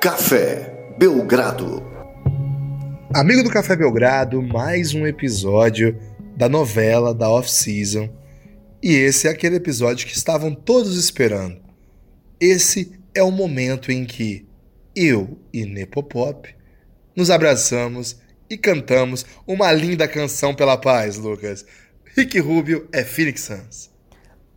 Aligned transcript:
Café 0.00 0.94
Belgrado. 0.96 1.82
Amigo 3.12 3.42
do 3.42 3.50
Café 3.50 3.74
Belgrado, 3.74 4.40
mais 4.40 4.94
um 4.94 5.04
episódio 5.04 5.98
da 6.36 6.48
novela 6.48 7.12
da 7.12 7.28
off-season. 7.28 8.08
E 8.80 8.92
esse 8.92 9.26
é 9.26 9.30
aquele 9.32 9.56
episódio 9.56 10.06
que 10.06 10.16
estavam 10.16 10.54
todos 10.54 10.96
esperando. 10.96 11.60
Esse 12.40 12.92
é 13.12 13.24
o 13.24 13.32
momento 13.32 13.90
em 13.90 14.04
que 14.04 14.46
eu 14.94 15.36
e 15.52 15.66
Nepopop 15.66 16.54
nos 17.16 17.28
abraçamos 17.28 18.20
e 18.48 18.56
cantamos 18.56 19.26
uma 19.48 19.72
linda 19.72 20.06
canção 20.06 20.54
pela 20.54 20.76
paz, 20.76 21.16
Lucas. 21.16 21.66
Rick 22.16 22.38
Rubio 22.38 22.86
é 22.92 23.02
Phoenix 23.02 23.40
Suns. 23.40 23.90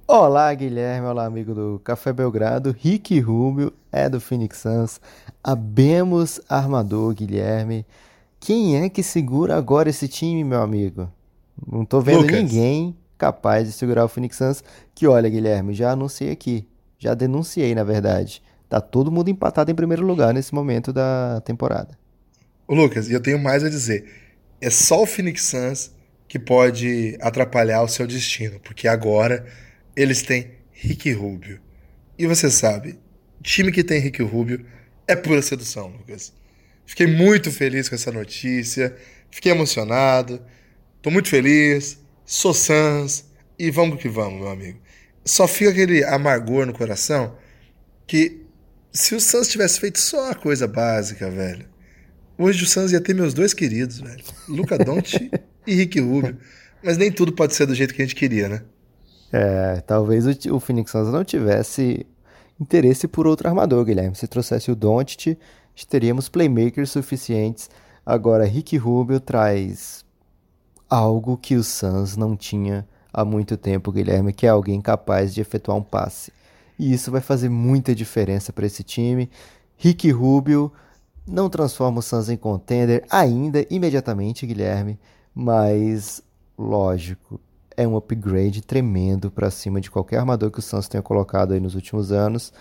Olá, 0.08 0.54
Guilherme. 0.54 1.08
Olá, 1.08 1.26
amigo 1.26 1.56
do 1.56 1.82
Café 1.84 2.14
Belgrado. 2.14 2.76
Rick 2.80 3.20
Rubio 3.20 3.74
é 3.92 4.10
do 4.10 4.22
Phoenix 4.22 4.60
Suns. 4.60 5.02
Abemos 5.44 6.40
armador, 6.48 7.14
Guilherme. 7.14 7.86
Quem 8.40 8.82
é 8.82 8.90
que 8.90 9.04
segura 9.04 9.56
agora 9.56 9.90
esse 9.90 10.08
time, 10.08 10.44
meu 10.44 10.62
amigo? 10.62 11.12
Não 11.70 11.86
tô 11.86 12.02
vendo 12.02 12.22
Lucas. 12.22 12.42
ninguém 12.42 12.98
capaz 13.18 13.68
de 13.68 13.74
segurar 13.74 14.06
o 14.06 14.08
Phoenix 14.08 14.38
Suns. 14.38 14.64
Que 14.96 15.08
olha, 15.08 15.30
Guilherme, 15.30 15.74
já 15.74 15.92
anunciei 15.92 16.32
aqui. 16.32 16.68
Já 16.98 17.14
denunciei, 17.14 17.76
na 17.76 17.84
verdade. 17.84 18.42
Tá 18.68 18.80
todo 18.80 19.12
mundo 19.12 19.30
empatado 19.30 19.70
em 19.70 19.76
primeiro 19.76 20.06
lugar 20.06 20.34
nesse 20.34 20.56
momento 20.56 20.94
da 20.94 21.42
temporada. 21.44 21.98
Ô, 22.68 22.74
Lucas, 22.74 23.10
e 23.10 23.14
eu 23.14 23.22
tenho 23.22 23.38
mais 23.38 23.64
a 23.64 23.70
dizer. 23.70 24.06
É 24.62 24.70
só 24.70 25.04
o 25.04 25.06
Phoenix 25.06 25.44
Suns 25.44 25.92
que 26.28 26.40
pode 26.40 27.18
atrapalhar 27.20 27.82
o 27.82 27.88
seu 27.90 28.08
destino, 28.08 28.60
porque 28.62 28.88
agora 28.88 29.46
eles 29.96 30.24
têm 30.24 30.52
Rick 30.72 31.12
Rubio. 31.12 31.60
E 32.18 32.26
você 32.26 32.50
sabe, 32.50 32.98
time 33.42 33.72
que 33.72 33.84
tem 33.84 34.00
Rick 34.00 34.22
Rubio 34.22 34.66
é 35.08 35.16
pura 35.16 35.42
sedução, 35.42 35.88
Lucas. 35.88 36.34
Fiquei 36.86 37.08
muito 37.08 37.52
feliz 37.52 37.88
com 37.88 37.96
essa 37.96 38.12
notícia, 38.12 38.96
fiquei 39.30 39.52
emocionado, 39.52 40.42
tô 41.02 41.10
muito 41.10 41.30
feliz, 41.30 42.00
sou 42.26 42.54
Suns 42.54 43.26
e 43.58 43.72
vamos 43.72 44.02
que 44.02 44.10
vamos, 44.10 44.40
meu 44.40 44.50
amigo. 44.50 44.80
Só 45.24 45.48
fica 45.48 45.72
aquele 45.72 46.04
amargor 46.04 46.66
no 46.66 46.74
coração 46.74 47.36
que 48.08 48.42
se 48.92 49.16
o 49.16 49.22
Suns 49.22 49.48
tivesse 49.48 49.80
feito 49.80 50.00
só 50.00 50.32
a 50.32 50.36
coisa 50.36 50.68
básica, 50.68 51.30
velho, 51.30 51.66
hoje 52.38 52.64
o 52.64 52.68
Suns 52.68 52.92
ia 52.92 53.00
ter 53.00 53.14
meus 53.14 53.34
dois 53.34 53.54
queridos, 53.54 54.02
velho, 54.02 54.24
Luca 54.48 54.78
Doncic 54.78 55.32
e 55.66 55.76
Rick 55.76 56.00
Rubio. 56.00 56.38
Mas 56.84 56.98
nem 56.98 57.12
tudo 57.12 57.32
pode 57.32 57.54
ser 57.54 57.66
do 57.66 57.76
jeito 57.76 57.94
que 57.94 58.02
a 58.02 58.06
gente 58.06 58.16
queria, 58.16 58.50
né? 58.50 58.62
É, 59.32 59.82
talvez 59.82 60.26
o, 60.26 60.56
o 60.56 60.60
Phoenix 60.60 60.92
Suns 60.92 61.12
não 61.12 61.24
tivesse 61.24 62.06
interesse 62.62 63.08
por 63.08 63.26
outro 63.26 63.48
armador, 63.48 63.84
Guilherme. 63.84 64.16
Se 64.16 64.28
trouxesse 64.28 64.72
o 64.72 64.76
Doncic, 64.76 65.36
teríamos 65.90 66.30
playmakers 66.30 66.92
suficientes. 66.92 67.70
Agora, 68.06 68.46
Rick 68.46 68.78
Rubio 68.78 69.20
traz 69.20 70.06
algo 70.88 71.38
que 71.38 71.56
o 71.56 71.64
Suns 71.64 72.16
não 72.16 72.38
tinha 72.38 72.88
há 73.12 73.26
muito 73.26 73.58
tempo, 73.58 73.92
Guilherme, 73.92 74.32
que 74.32 74.46
é 74.46 74.50
alguém 74.50 74.80
capaz 74.80 75.34
de 75.34 75.42
efetuar 75.42 75.76
um 75.78 75.84
passe. 75.84 76.32
E 76.78 76.94
isso 76.94 77.10
vai 77.12 77.22
fazer 77.22 77.50
muita 77.50 77.96
diferença 77.96 78.54
para 78.54 78.66
esse 78.66 78.84
time. 78.84 79.30
Rick 79.76 80.12
Rubio 80.12 80.72
não 81.28 81.50
transforma 81.50 82.00
o 82.00 82.02
Suns 82.04 82.30
em 82.30 82.38
contender 82.38 83.04
ainda, 83.10 83.66
imediatamente, 83.72 84.46
Guilherme, 84.46 85.00
mas 85.34 86.22
lógico, 86.58 87.40
é 87.82 87.88
um 87.88 87.96
upgrade 87.98 88.62
tremendo 88.62 89.30
para 89.32 89.50
cima 89.52 89.82
de 89.82 89.90
qualquer 89.92 90.18
armador 90.18 90.52
que 90.52 90.60
o 90.60 90.62
Suns 90.62 90.88
tenha 90.88 91.02
colocado 91.02 91.54
aí 91.54 91.60
nos 91.60 91.76
últimos 91.76 92.12
anos 92.12 92.54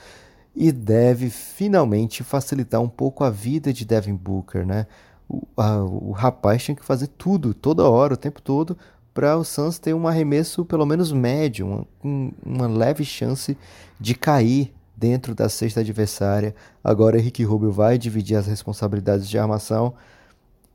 e 0.55 0.73
deve 0.73 1.31
finalmente 1.31 2.23
facilitar 2.25 2.81
um 2.81 2.89
pouco 2.89 3.23
a 3.23 3.31
vida 3.31 3.73
de 3.73 3.85
Devin 3.85 4.15
Booker, 4.15 4.67
né? 4.67 4.87
O, 5.29 5.43
a- 5.57 5.85
o 5.85 6.11
rapaz 6.11 6.63
tinha 6.65 6.75
que 6.75 6.85
fazer 6.85 7.07
tudo, 7.07 7.55
toda 7.55 7.89
hora, 7.89 8.15
o 8.15 8.17
tempo 8.17 8.43
todo, 8.43 8.77
para 9.15 9.37
o 9.37 9.45
Suns 9.45 9.79
ter 9.79 9.95
um 9.95 10.09
arremesso 10.09 10.65
pelo 10.65 10.85
menos 10.87 11.13
médio, 11.13 11.67
uma, 11.67 11.87
um- 12.05 12.33
uma 12.45 12.67
leve 12.67 13.05
chance 13.05 13.57
de 14.01 14.15
cair 14.15 14.73
dentro 14.97 15.35
da 15.35 15.49
cesta 15.49 15.81
adversária. 15.81 16.55
Agora 16.83 17.19
Henrique 17.19 17.45
Rubio 17.45 17.71
vai 17.71 17.97
dividir 17.97 18.37
as 18.37 18.47
responsabilidades 18.47 19.29
de 19.29 19.39
armação. 19.39 19.95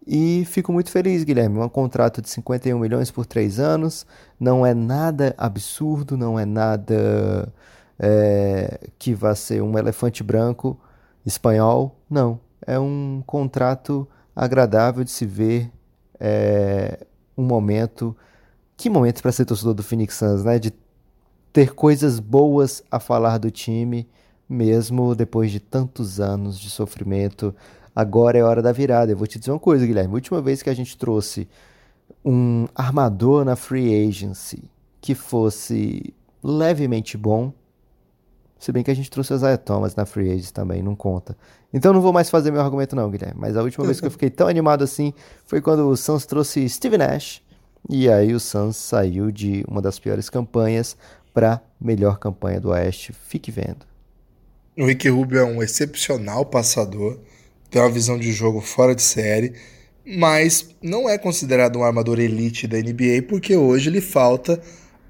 E 0.07 0.45
fico 0.45 0.71
muito 0.71 0.91
feliz, 0.91 1.23
Guilherme. 1.23 1.57
Um 1.59 1.69
contrato 1.69 2.21
de 2.21 2.29
51 2.29 2.77
milhões 2.77 3.09
por 3.09 3.25
três 3.25 3.59
anos. 3.59 4.05
Não 4.39 4.65
é 4.65 4.73
nada 4.73 5.33
absurdo, 5.37 6.15
não 6.15 6.39
é 6.39 6.45
nada 6.45 7.51
é, 7.97 8.89
que 8.99 9.13
vá 9.13 9.33
ser 9.33 9.63
um 9.63 9.77
elefante 9.77 10.23
branco 10.23 10.79
espanhol. 11.25 11.99
Não. 12.09 12.39
É 12.65 12.77
um 12.79 13.23
contrato 13.25 14.07
agradável 14.35 15.03
de 15.03 15.11
se 15.11 15.25
ver. 15.25 15.71
É 16.19 16.99
um 17.37 17.43
momento. 17.43 18.15
Que 18.77 18.89
momento 18.89 19.21
para 19.21 19.31
ser 19.31 19.45
torcedor 19.45 19.73
do 19.73 19.83
Phoenix 19.83 20.15
Suns, 20.15 20.43
né? 20.43 20.59
De 20.59 20.71
ter 21.51 21.73
coisas 21.73 22.19
boas 22.19 22.83
a 22.91 22.99
falar 22.99 23.37
do 23.37 23.49
time, 23.49 24.07
mesmo 24.47 25.15
depois 25.15 25.49
de 25.51 25.59
tantos 25.59 26.19
anos 26.19 26.59
de 26.59 26.69
sofrimento. 26.69 27.55
Agora 27.95 28.37
é 28.37 28.43
hora 28.43 28.61
da 28.61 28.71
virada. 28.71 29.11
Eu 29.11 29.17
vou 29.17 29.25
te 29.25 29.39
dizer 29.39 29.51
uma 29.51 29.59
coisa, 29.59 29.85
Guilherme. 29.85 30.11
A 30.11 30.15
última 30.15 30.41
vez 30.41 30.61
que 30.61 30.69
a 30.69 30.73
gente 30.73 30.97
trouxe 30.97 31.47
um 32.23 32.67
armador 32.75 33.45
na 33.45 33.55
free 33.55 34.07
agency 34.07 34.63
que 34.99 35.15
fosse 35.15 36.13
levemente 36.43 37.17
bom, 37.17 37.53
se 38.59 38.71
bem 38.71 38.83
que 38.83 38.91
a 38.91 38.95
gente 38.95 39.09
trouxe 39.09 39.33
o 39.33 39.35
Isaiah 39.35 39.57
Thomas 39.57 39.95
na 39.95 40.05
free 40.05 40.31
agency 40.31 40.51
também, 40.51 40.81
não 40.81 40.95
conta. 40.95 41.37
Então 41.73 41.93
não 41.93 42.01
vou 42.01 42.11
mais 42.11 42.29
fazer 42.29 42.51
meu 42.51 42.61
argumento 42.61 42.95
não, 42.95 43.09
Guilherme. 43.09 43.39
Mas 43.39 43.55
a 43.55 43.61
última 43.61 43.85
vez 43.85 43.99
que 43.99 44.07
eu 44.07 44.11
fiquei 44.11 44.29
tão 44.29 44.47
animado 44.47 44.83
assim 44.83 45.13
foi 45.45 45.61
quando 45.61 45.87
o 45.87 45.95
Suns 45.95 46.25
trouxe 46.25 46.67
Steve 46.67 46.97
Nash. 46.97 47.41
E 47.89 48.09
aí 48.09 48.33
o 48.33 48.39
Suns 48.39 48.77
saiu 48.77 49.31
de 49.31 49.63
uma 49.67 49.81
das 49.81 49.99
piores 49.99 50.29
campanhas 50.29 50.97
para 51.33 51.61
melhor 51.79 52.17
campanha 52.17 52.59
do 52.59 52.69
Oeste. 52.69 53.13
Fique 53.13 53.51
vendo. 53.51 53.85
O 54.77 54.85
Rick 54.85 55.07
Rubio 55.09 55.39
é 55.39 55.43
um 55.43 55.61
excepcional 55.61 56.45
passador, 56.45 57.19
tem 57.75 57.81
uma 57.81 57.91
visão 57.91 58.17
de 58.17 58.31
jogo 58.31 58.61
fora 58.61 58.95
de 58.95 59.01
série, 59.01 59.51
mas 60.05 60.69
não 60.81 61.09
é 61.09 61.17
considerado 61.17 61.77
um 61.77 61.83
armador 61.83 62.21
elite 62.21 62.67
da 62.67 62.77
NBA 62.77 63.23
porque 63.27 63.53
hoje 63.53 63.89
lhe 63.89 63.99
falta 63.99 64.61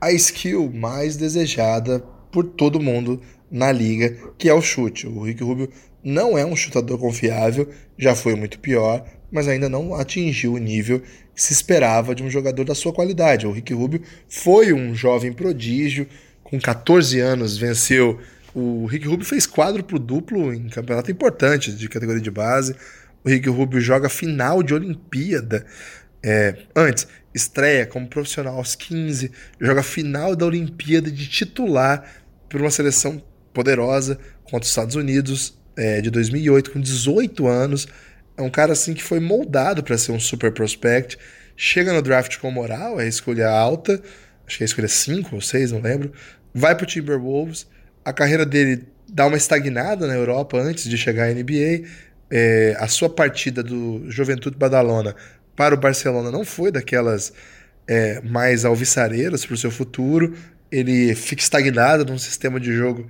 a 0.02 0.12
skill 0.12 0.72
mais 0.74 1.16
desejada 1.16 2.04
por 2.32 2.44
todo 2.44 2.82
mundo 2.82 3.22
na 3.52 3.72
liga, 3.72 4.18
que 4.36 4.50
é 4.50 4.54
o 4.56 4.64
chute. 4.64 5.06
O 5.06 5.22
Rick 5.22 5.44
Rubio 5.44 5.70
não 6.04 6.36
é 6.36 6.44
um 6.44 6.56
chutador 6.56 6.98
confiável, 6.98 7.70
já 8.00 8.16
foi 8.16 8.34
muito 8.34 8.58
pior, 8.58 9.06
mas 9.32 9.48
ainda 9.48 9.70
não 9.70 9.94
atingiu 9.94 10.54
o 10.54 10.58
nível 10.58 11.04
que 11.36 11.44
se 11.44 11.54
esperava 11.54 12.16
de 12.16 12.24
um 12.24 12.32
jogador 12.32 12.66
da 12.66 12.74
sua 12.74 12.92
qualidade. 12.92 13.46
O 13.46 13.52
Rick 13.52 13.76
Rubio 13.76 14.02
foi 14.28 14.74
um 14.74 14.96
jovem 14.96 15.32
prodígio, 15.32 16.08
com 16.44 16.60
14 16.60 17.20
anos 17.20 17.60
venceu 17.60 18.20
o 18.56 18.86
Rick 18.86 19.06
Rubio 19.06 19.26
fez 19.26 19.46
quádruplo 19.46 20.00
duplo 20.00 20.54
em 20.54 20.70
campeonato 20.70 21.12
importante 21.12 21.74
de 21.74 21.90
categoria 21.90 22.22
de 22.22 22.32
base. 22.32 22.74
O 23.22 23.30
Rick 23.30 23.50
Rubio 23.50 23.82
joga 23.82 24.08
final 24.08 24.64
de 24.64 24.74
Olimpíada. 24.74 25.66
É, 26.24 26.56
antes, 26.74 27.06
estreia 27.34 27.86
como 27.86 28.08
profissional 28.08 28.56
aos 28.56 28.74
15, 28.74 29.30
joga 29.60 29.84
final 29.84 30.38
da 30.38 30.46
Olimpíada 30.46 31.12
de 31.12 31.28
titular 31.28 32.10
por 32.48 32.62
uma 32.62 32.72
seleção 32.72 33.22
poderosa 33.54 34.18
contra 34.46 34.62
os 34.62 34.70
Estados 34.70 34.96
Unidos 34.96 35.60
é, 35.76 36.00
de 36.00 36.10
2008, 36.10 36.72
com 36.72 36.80
18 36.80 37.48
anos. 37.48 37.90
É 38.38 38.42
um 38.42 38.50
cara 38.50 38.72
assim 38.72 38.94
que 38.94 39.04
foi 39.04 39.20
moldado 39.20 39.84
para 39.84 39.98
ser 39.98 40.14
um 40.14 40.20
super 40.20 40.54
prospect. 40.54 41.18
Chega 41.58 41.92
no 41.92 42.02
draft 42.02 42.38
com 42.38 42.50
moral, 42.52 43.02
é 43.02 43.04
a 43.04 43.08
escolha 43.08 43.50
alta, 43.50 44.02
acho 44.48 44.58
que 44.58 44.64
é 44.64 44.66
a 44.66 44.68
escolha 44.68 44.88
5 44.88 45.36
ou 45.36 45.42
6, 45.42 45.74
não 45.74 45.82
lembro. 45.82 46.14
Vai 46.54 46.74
pro 46.74 46.86
Timberwolves 46.86 47.68
a 48.06 48.14
carreira 48.14 48.46
dele 48.46 48.84
dá 49.10 49.26
uma 49.26 49.36
estagnada 49.36 50.08
na 50.08 50.14
Europa 50.14 50.58
antes 50.60 50.88
de 50.88 50.98
chegar 50.98 51.28
à 51.28 51.34
NBA. 51.34 51.88
É, 52.30 52.76
a 52.80 52.88
sua 52.88 53.10
partida 53.10 53.64
do 53.64 54.10
Juventude 54.10 54.58
Badalona 54.58 55.16
para 55.56 55.74
o 55.74 55.78
Barcelona 55.78 56.32
não 56.32 56.46
foi 56.46 56.72
daquelas 56.72 57.34
é, 57.88 58.22
mais 58.22 58.64
alvissareiras 58.64 59.46
para 59.46 59.56
o 59.56 59.58
seu 59.58 59.72
futuro. 59.72 60.36
Ele 60.72 61.16
fica 61.16 61.42
estagnado 61.42 62.06
num 62.06 62.18
sistema 62.18 62.60
de 62.60 62.72
jogo 62.72 63.08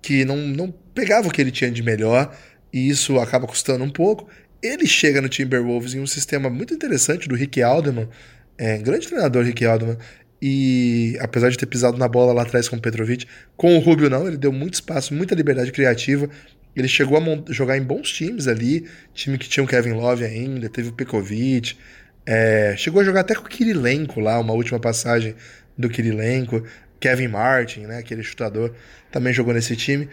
que 0.00 0.24
não, 0.24 0.36
não 0.36 0.72
pegava 0.94 1.26
o 1.26 1.30
que 1.30 1.40
ele 1.40 1.50
tinha 1.50 1.70
de 1.70 1.82
melhor, 1.82 2.32
e 2.72 2.88
isso 2.88 3.18
acaba 3.18 3.46
custando 3.46 3.82
um 3.82 3.90
pouco. 3.90 4.28
Ele 4.62 4.86
chega 4.86 5.20
no 5.20 5.28
Timberwolves 5.28 5.94
em 5.94 6.00
um 6.00 6.06
sistema 6.06 6.48
muito 6.48 6.72
interessante 6.72 7.28
do 7.28 7.34
Rick 7.34 7.62
Alderman, 7.62 8.08
é, 8.58 8.78
grande 8.78 9.08
treinador 9.08 9.44
Rick 9.44 9.64
Alderman, 9.64 9.98
e 10.40 11.16
apesar 11.20 11.50
de 11.50 11.56
ter 11.56 11.66
pisado 11.66 11.96
na 11.96 12.08
bola 12.08 12.32
lá 12.32 12.42
atrás 12.42 12.68
com 12.68 12.76
o 12.76 12.80
Petrovic, 12.80 13.26
com 13.56 13.76
o 13.76 13.80
Rubio 13.80 14.10
não, 14.10 14.26
ele 14.28 14.36
deu 14.36 14.52
muito 14.52 14.74
espaço, 14.74 15.14
muita 15.14 15.34
liberdade 15.34 15.72
criativa. 15.72 16.28
Ele 16.74 16.88
chegou 16.88 17.16
a 17.16 17.52
jogar 17.52 17.78
em 17.78 17.82
bons 17.82 18.10
times 18.10 18.46
ali, 18.46 18.86
time 19.14 19.38
que 19.38 19.48
tinha 19.48 19.64
o 19.64 19.66
Kevin 19.66 19.92
Love 19.92 20.24
ainda, 20.24 20.68
teve 20.68 20.90
o 20.90 20.92
Pekovic, 20.92 21.74
é, 22.26 22.74
chegou 22.76 23.00
a 23.00 23.04
jogar 23.04 23.20
até 23.20 23.34
com 23.34 23.46
o 23.46 23.48
Kirilenko 23.48 24.20
lá, 24.20 24.38
uma 24.38 24.52
última 24.52 24.78
passagem 24.78 25.34
do 25.78 25.88
Kirilenko, 25.88 26.62
Kevin 27.00 27.28
Martin, 27.28 27.80
né, 27.80 27.98
aquele 27.98 28.22
chutador, 28.22 28.74
também 29.10 29.32
jogou 29.32 29.54
nesse 29.54 29.74
time. 29.74 30.08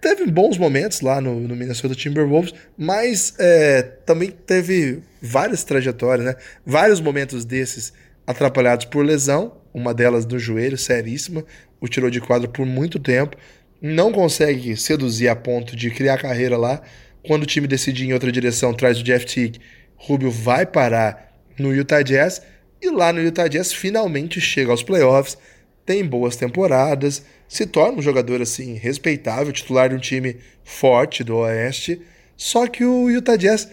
teve 0.00 0.26
bons 0.26 0.58
momentos 0.58 1.00
lá 1.00 1.20
no, 1.20 1.40
no 1.40 1.56
Minnesota 1.56 1.94
Timberwolves, 1.94 2.52
mas 2.76 3.34
é, 3.38 3.82
também 3.82 4.30
teve 4.30 5.00
várias 5.22 5.64
trajetórias, 5.64 6.26
né? 6.26 6.36
Vários 6.66 7.00
momentos 7.00 7.44
desses 7.44 7.92
atrapalhados 8.28 8.84
por 8.84 9.02
lesão, 9.02 9.56
uma 9.72 9.94
delas 9.94 10.26
no 10.26 10.38
joelho, 10.38 10.76
seríssima, 10.76 11.46
o 11.80 11.88
tirou 11.88 12.10
de 12.10 12.20
quadro 12.20 12.46
por 12.46 12.66
muito 12.66 12.98
tempo, 12.98 13.38
não 13.80 14.12
consegue 14.12 14.76
seduzir 14.76 15.28
a 15.28 15.34
ponto 15.34 15.74
de 15.74 15.90
criar 15.90 16.18
carreira 16.18 16.58
lá. 16.58 16.82
Quando 17.26 17.44
o 17.44 17.46
time 17.46 17.66
decide 17.66 18.04
em 18.04 18.12
outra 18.12 18.30
direção, 18.30 18.74
traz 18.74 19.00
o 19.00 19.02
Jeff 19.02 19.24
Teague, 19.24 19.62
Rubio 19.96 20.30
vai 20.30 20.66
parar 20.66 21.32
no 21.58 21.74
Utah 21.74 22.02
Jazz 22.02 22.42
e 22.82 22.90
lá 22.90 23.14
no 23.14 23.22
Utah 23.22 23.48
Jazz 23.48 23.72
finalmente 23.72 24.42
chega 24.42 24.70
aos 24.70 24.82
playoffs, 24.82 25.38
tem 25.86 26.04
boas 26.04 26.36
temporadas, 26.36 27.24
se 27.48 27.64
torna 27.64 27.96
um 27.96 28.02
jogador 28.02 28.42
assim 28.42 28.74
respeitável, 28.74 29.54
titular 29.54 29.88
de 29.88 29.94
um 29.94 29.98
time 29.98 30.36
forte 30.62 31.24
do 31.24 31.38
Oeste. 31.38 32.02
Só 32.36 32.66
que 32.66 32.84
o 32.84 33.08
Utah 33.08 33.36
Jazz 33.36 33.70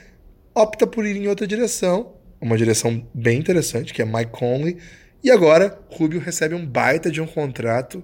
opta 0.53 0.87
por 0.87 1.05
ir 1.05 1.17
em 1.17 1.27
outra 1.27 1.45
direção, 1.45 2.14
uma 2.39 2.57
direção 2.57 3.07
bem 3.13 3.39
interessante, 3.39 3.93
que 3.93 4.01
é 4.01 4.05
Mike 4.05 4.31
Conley. 4.31 4.77
E 5.23 5.31
agora 5.31 5.79
Rubio 5.89 6.19
recebe 6.19 6.53
um 6.55 6.65
baita 6.65 7.09
de 7.09 7.21
um 7.21 7.27
contrato 7.27 8.03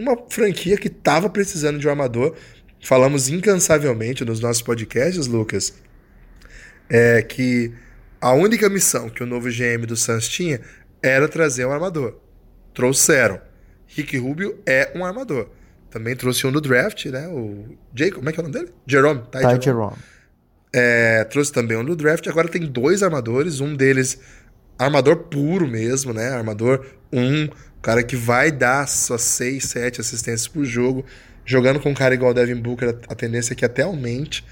uma 0.00 0.16
franquia 0.28 0.76
que 0.76 0.88
estava 0.88 1.28
precisando 1.28 1.78
de 1.78 1.86
um 1.86 1.90
armador. 1.90 2.34
Falamos 2.80 3.28
incansavelmente 3.28 4.24
nos 4.24 4.40
nossos 4.40 4.62
podcasts, 4.62 5.26
Lucas, 5.26 5.74
é 6.88 7.22
que 7.22 7.72
a 8.20 8.32
única 8.32 8.68
missão 8.68 9.08
que 9.10 9.22
o 9.22 9.26
novo 9.26 9.48
GM 9.48 9.84
do 9.86 9.96
Suns 9.96 10.28
tinha 10.28 10.60
era 11.02 11.28
trazer 11.28 11.66
um 11.66 11.72
armador. 11.72 12.16
Trouxeram. 12.72 13.40
Rick 13.86 14.16
Rubio 14.18 14.60
é 14.66 14.92
um 14.94 15.04
armador. 15.04 15.48
Também 15.90 16.14
trouxe 16.14 16.46
um 16.46 16.52
do 16.52 16.60
draft, 16.60 17.06
né? 17.06 17.26
O 17.28 17.76
Jacob, 17.94 18.16
como 18.16 18.28
é 18.28 18.32
que 18.32 18.38
é 18.38 18.42
o 18.42 18.46
nome 18.46 18.58
dele? 18.58 18.72
Jerome. 18.86 19.22
Ty, 19.22 19.38
Ty 19.38 19.42
Jerome. 19.42 19.62
Jerome. 19.64 19.96
É, 20.72 21.24
trouxe 21.24 21.52
também 21.52 21.76
um 21.76 21.84
do 21.84 21.96
draft. 21.96 22.26
Agora 22.26 22.48
tem 22.48 22.62
dois 22.66 23.02
armadores. 23.02 23.60
Um 23.60 23.74
deles, 23.74 24.20
armador 24.78 25.16
puro 25.16 25.66
mesmo, 25.66 26.12
né? 26.12 26.28
Armador 26.30 26.86
1. 27.12 27.20
Um, 27.20 27.48
cara 27.80 28.02
que 28.02 28.16
vai 28.16 28.50
dar 28.50 28.86
suas 28.86 29.22
6, 29.22 29.64
7 29.64 30.00
assistências 30.00 30.48
por 30.48 30.64
jogo. 30.64 31.04
Jogando 31.44 31.80
com 31.80 31.90
um 31.90 31.94
cara 31.94 32.14
igual 32.14 32.32
o 32.32 32.34
Devin 32.34 32.60
Booker, 32.60 32.98
a 33.08 33.14
tendência 33.14 33.54
é 33.54 33.56
que 33.56 33.64
até 33.64 33.82
aumente. 33.82 34.44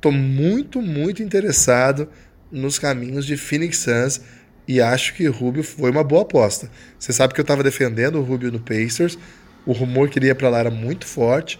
Tô 0.00 0.12
muito, 0.12 0.80
muito 0.80 1.22
interessado 1.22 2.08
nos 2.50 2.78
caminhos 2.78 3.26
de 3.26 3.36
Phoenix 3.36 3.78
Suns 3.78 4.20
e 4.68 4.80
acho 4.80 5.14
que 5.14 5.26
Rubio 5.26 5.62
foi 5.62 5.90
uma 5.90 6.04
boa 6.04 6.22
aposta. 6.22 6.70
Você 6.98 7.12
sabe 7.12 7.34
que 7.34 7.40
eu 7.40 7.42
estava 7.42 7.62
defendendo 7.62 8.16
o 8.16 8.22
Rubio 8.22 8.52
no 8.52 8.60
Pacers, 8.60 9.18
o 9.64 9.72
rumor 9.72 10.08
que 10.08 10.18
ele 10.18 10.26
ia 10.26 10.34
para 10.34 10.48
lá 10.48 10.58
era 10.60 10.70
muito 10.70 11.06
forte, 11.06 11.58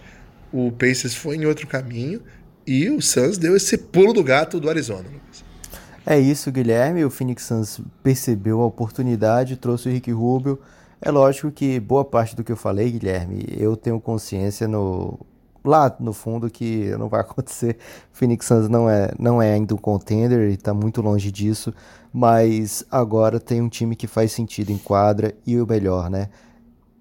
o 0.51 0.71
Pacers 0.71 1.15
foi 1.15 1.35
em 1.35 1.45
outro 1.45 1.67
caminho 1.67 2.21
e 2.67 2.89
o 2.89 3.01
Suns 3.01 3.37
deu 3.37 3.55
esse 3.55 3.77
pulo 3.77 4.11
do 4.11 4.23
gato 4.23 4.59
do 4.59 4.69
Arizona. 4.69 5.05
É 6.05 6.19
isso, 6.19 6.51
Guilherme. 6.51 7.05
O 7.05 7.09
Phoenix 7.09 7.43
Suns 7.43 7.81
percebeu 8.03 8.61
a 8.61 8.65
oportunidade, 8.65 9.55
trouxe 9.55 9.87
o 9.87 9.91
Rick 9.91 10.11
Rubio. 10.11 10.59
É 11.01 11.09
lógico 11.09 11.51
que 11.51 11.79
boa 11.79 12.03
parte 12.03 12.35
do 12.35 12.43
que 12.43 12.51
eu 12.51 12.57
falei, 12.57 12.91
Guilherme, 12.91 13.45
eu 13.57 13.77
tenho 13.77 13.99
consciência 13.99 14.67
no 14.67 15.19
lá 15.63 15.93
no 15.99 16.13
fundo 16.13 16.49
que 16.49 16.95
não 16.97 17.09
vai 17.09 17.21
acontecer. 17.21 17.77
Phoenix 18.11 18.45
Suns 18.45 18.69
não 18.69 18.89
é, 18.89 19.11
não 19.19 19.41
é 19.41 19.53
ainda 19.53 19.75
um 19.75 19.77
contender 19.77 20.49
e 20.49 20.53
está 20.53 20.73
muito 20.73 21.01
longe 21.01 21.31
disso, 21.31 21.73
mas 22.11 22.85
agora 22.89 23.39
tem 23.39 23.61
um 23.61 23.69
time 23.69 23.95
que 23.95 24.07
faz 24.07 24.31
sentido 24.31 24.71
em 24.71 24.77
quadra 24.77 25.35
e 25.45 25.59
o 25.59 25.67
melhor, 25.67 26.09
né? 26.09 26.29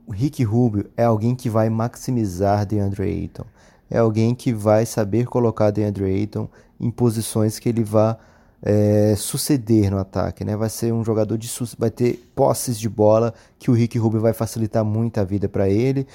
O 0.07 0.13
Rick 0.13 0.45
Rubio 0.45 0.89
é 0.97 1.05
alguém 1.05 1.35
que 1.35 1.51
vai 1.51 1.69
maximizar 1.69 2.67
DeAndre 2.67 3.03
Ayton. 3.05 3.45
É 3.91 3.99
alguém 3.99 4.35
que 4.35 4.53
vai 4.53 4.85
saber 4.85 5.27
colocar 5.27 5.71
DeAndre 5.71 6.05
Ayton 6.05 6.49
em 6.81 6.91
posições 6.91 7.59
que 7.59 7.69
ele 7.69 7.85
vá 7.85 8.19
é, 8.63 9.15
suceder 9.17 9.91
no 9.91 9.99
ataque, 9.99 10.45
né? 10.45 10.57
Vai 10.57 10.69
ser 10.69 10.93
um 10.93 11.05
jogador 11.05 11.39
de 11.39 11.51
vai 11.79 11.91
ter 11.91 12.29
posses 12.35 12.79
de 12.79 12.89
bola 12.89 13.33
que 13.59 13.71
o 13.71 13.75
Rick 13.75 13.99
Rubio 13.99 14.21
vai 14.21 14.33
facilitar 14.33 14.85
muito 14.85 15.19
a 15.19 15.25
vida 15.25 15.49
para 15.49 15.69
ele 15.69 16.07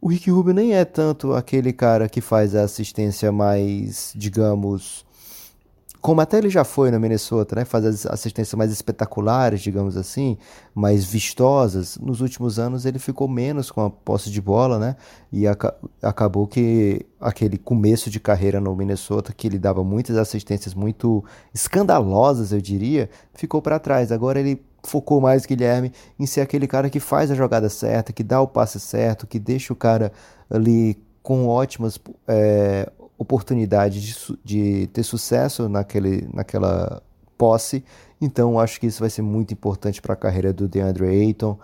o 0.00 0.08
Rick 0.08 0.30
Rubio 0.30 0.54
nem 0.54 0.74
é 0.74 0.84
tanto 0.84 1.34
aquele 1.34 1.72
cara 1.72 2.08
que 2.08 2.20
faz 2.20 2.54
a 2.54 2.62
assistência 2.62 3.32
mais, 3.32 4.12
digamos, 4.14 5.04
como 6.00 6.20
até 6.20 6.38
ele 6.38 6.48
já 6.48 6.62
foi 6.62 6.90
no 6.90 7.00
Minnesota, 7.00 7.56
né? 7.56 7.64
Faz 7.64 7.84
as 7.84 8.06
assistências 8.06 8.54
mais 8.54 8.70
espetaculares, 8.70 9.60
digamos 9.60 9.96
assim, 9.96 10.38
mais 10.74 11.04
vistosas. 11.04 11.98
Nos 11.98 12.20
últimos 12.20 12.58
anos 12.58 12.86
ele 12.86 12.98
ficou 12.98 13.26
menos 13.26 13.70
com 13.70 13.84
a 13.84 13.90
posse 13.90 14.30
de 14.30 14.40
bola, 14.40 14.78
né? 14.78 14.96
E 15.32 15.46
aca 15.46 15.74
acabou 16.00 16.46
que 16.46 17.04
aquele 17.20 17.58
começo 17.58 18.10
de 18.10 18.20
carreira 18.20 18.60
no 18.60 18.74
Minnesota, 18.76 19.32
que 19.36 19.46
ele 19.46 19.58
dava 19.58 19.82
muitas 19.82 20.16
assistências 20.16 20.72
muito 20.72 21.24
escandalosas, 21.52 22.52
eu 22.52 22.60
diria, 22.60 23.10
ficou 23.34 23.60
para 23.60 23.78
trás. 23.78 24.12
Agora 24.12 24.38
ele 24.38 24.62
focou 24.84 25.20
mais 25.20 25.44
Guilherme 25.46 25.92
em 26.18 26.26
ser 26.26 26.40
aquele 26.42 26.66
cara 26.68 26.88
que 26.88 27.00
faz 27.00 27.30
a 27.30 27.34
jogada 27.34 27.68
certa, 27.68 28.12
que 28.12 28.22
dá 28.22 28.40
o 28.40 28.46
passe 28.46 28.78
certo, 28.78 29.26
que 29.26 29.38
deixa 29.38 29.72
o 29.72 29.76
cara 29.76 30.12
ali 30.48 30.96
com 31.22 31.46
ótimas 31.48 31.98
é, 32.26 32.90
oportunidades 33.18 34.02
de, 34.02 34.38
de, 34.44 34.86
ter 34.88 35.02
sucesso 35.02 35.68
naquele, 35.68 36.28
naquela 36.32 37.02
posse. 37.36 37.84
Então 38.20 38.58
acho 38.58 38.80
que 38.80 38.86
isso 38.86 39.00
vai 39.00 39.10
ser 39.10 39.22
muito 39.22 39.52
importante 39.52 40.00
para 40.00 40.14
a 40.14 40.16
carreira 40.16 40.52
do 40.52 40.68
DeAndre 40.68 41.06
Ayton. 41.06 41.58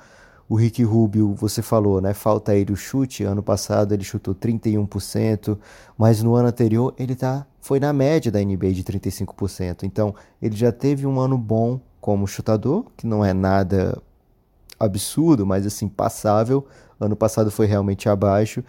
O 0.46 0.56
Rick 0.56 0.82
Rubio, 0.82 1.32
você 1.34 1.62
falou, 1.62 2.02
né? 2.02 2.12
Falta 2.12 2.54
ele 2.54 2.72
o 2.72 2.76
chute. 2.76 3.24
Ano 3.24 3.42
passado 3.42 3.94
ele 3.94 4.04
chutou 4.04 4.34
31%, 4.34 5.56
mas 5.96 6.22
no 6.22 6.34
ano 6.34 6.48
anterior 6.48 6.92
ele 6.98 7.14
tá, 7.14 7.46
foi 7.60 7.80
na 7.80 7.92
média 7.92 8.30
da 8.30 8.40
NBA 8.40 8.72
de 8.72 8.84
35%. 8.84 9.84
Então 9.84 10.14
ele 10.42 10.54
já 10.54 10.70
teve 10.70 11.06
um 11.06 11.18
ano 11.18 11.38
bom 11.38 11.80
como 12.00 12.26
chutador, 12.26 12.84
que 12.96 13.06
não 13.06 13.24
é 13.24 13.32
nada 13.32 14.02
absurdo, 14.78 15.46
mas 15.46 15.64
assim, 15.64 15.88
passável. 15.88 16.66
Ano 17.00 17.16
passado 17.16 17.50
foi 17.50 17.66
realmente 17.66 18.08
abaixo. 18.08 18.62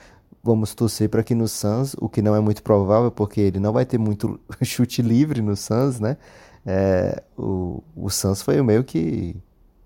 Vamos 0.45 0.75
torcer 0.75 1.09
para 1.09 1.24
que 1.24 1.33
no 1.33 1.47
Suns, 1.47 1.95
o 2.00 2.07
que 2.07 2.21
não 2.21 2.36
é 2.36 2.39
muito 2.39 2.62
provável, 2.62 3.09
porque 3.09 3.42
ele 3.42 3.59
não 3.59 3.74
vai 3.74 3.83
ter 3.83 3.97
muito 3.97 4.39
chute 4.62 5.01
livre 5.01 5.42
no 5.42 5.56
Suns, 5.56 6.00
né? 6.00 6.18
É, 6.63 7.24
o, 7.36 7.81
o 7.95 8.12
Suns 8.12 8.44
foi 8.44 8.62
meio 8.62 8.83
que 8.83 9.36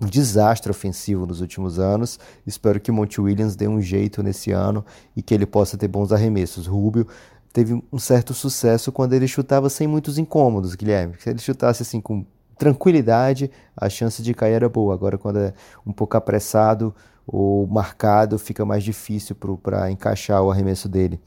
um 0.02 0.06
desastre 0.06 0.70
ofensivo 0.70 1.26
nos 1.26 1.40
últimos 1.40 1.80
anos. 1.80 2.20
Espero 2.46 2.78
que 2.78 2.92
Monte 2.92 3.22
Williams 3.22 3.56
dê 3.56 3.70
um 3.70 3.80
jeito 3.80 4.22
nesse 4.22 4.52
ano 4.52 4.84
e 5.16 5.22
que 5.22 5.34
ele 5.34 5.46
possa 5.46 5.78
ter 5.78 5.88
bons 5.88 6.12
arremessos. 6.12 6.68
Rubio 6.68 7.08
teve 7.54 7.82
um 7.90 7.98
certo 7.98 8.34
sucesso 8.34 8.92
quando 8.92 9.14
ele 9.14 9.30
chutava 9.30 9.70
sem 9.70 9.88
muitos 9.88 10.18
incômodos, 10.18 10.76
Guilherme. 10.76 11.16
Se 11.20 11.30
ele 11.30 11.40
chutasse 11.40 11.84
assim 11.84 12.02
com 12.02 12.26
tranquilidade, 12.60 13.50
a 13.76 13.90
chance 13.90 14.22
de 14.22 14.34
cair 14.34 14.54
era 14.54 14.70
boa. 14.70 14.94
Agora, 14.94 15.18
quando 15.18 15.40
é 15.40 15.54
um 15.88 15.94
pouco 15.94 16.18
apressado 16.18 16.94
ou 17.26 17.66
marcado, 17.66 18.38
fica 18.38 18.66
mais 18.66 18.84
difícil 18.84 19.36
para 19.64 19.90
encaixar 19.90 20.44
o 20.44 20.52
arremesso 20.52 20.90
dele. 20.90 21.20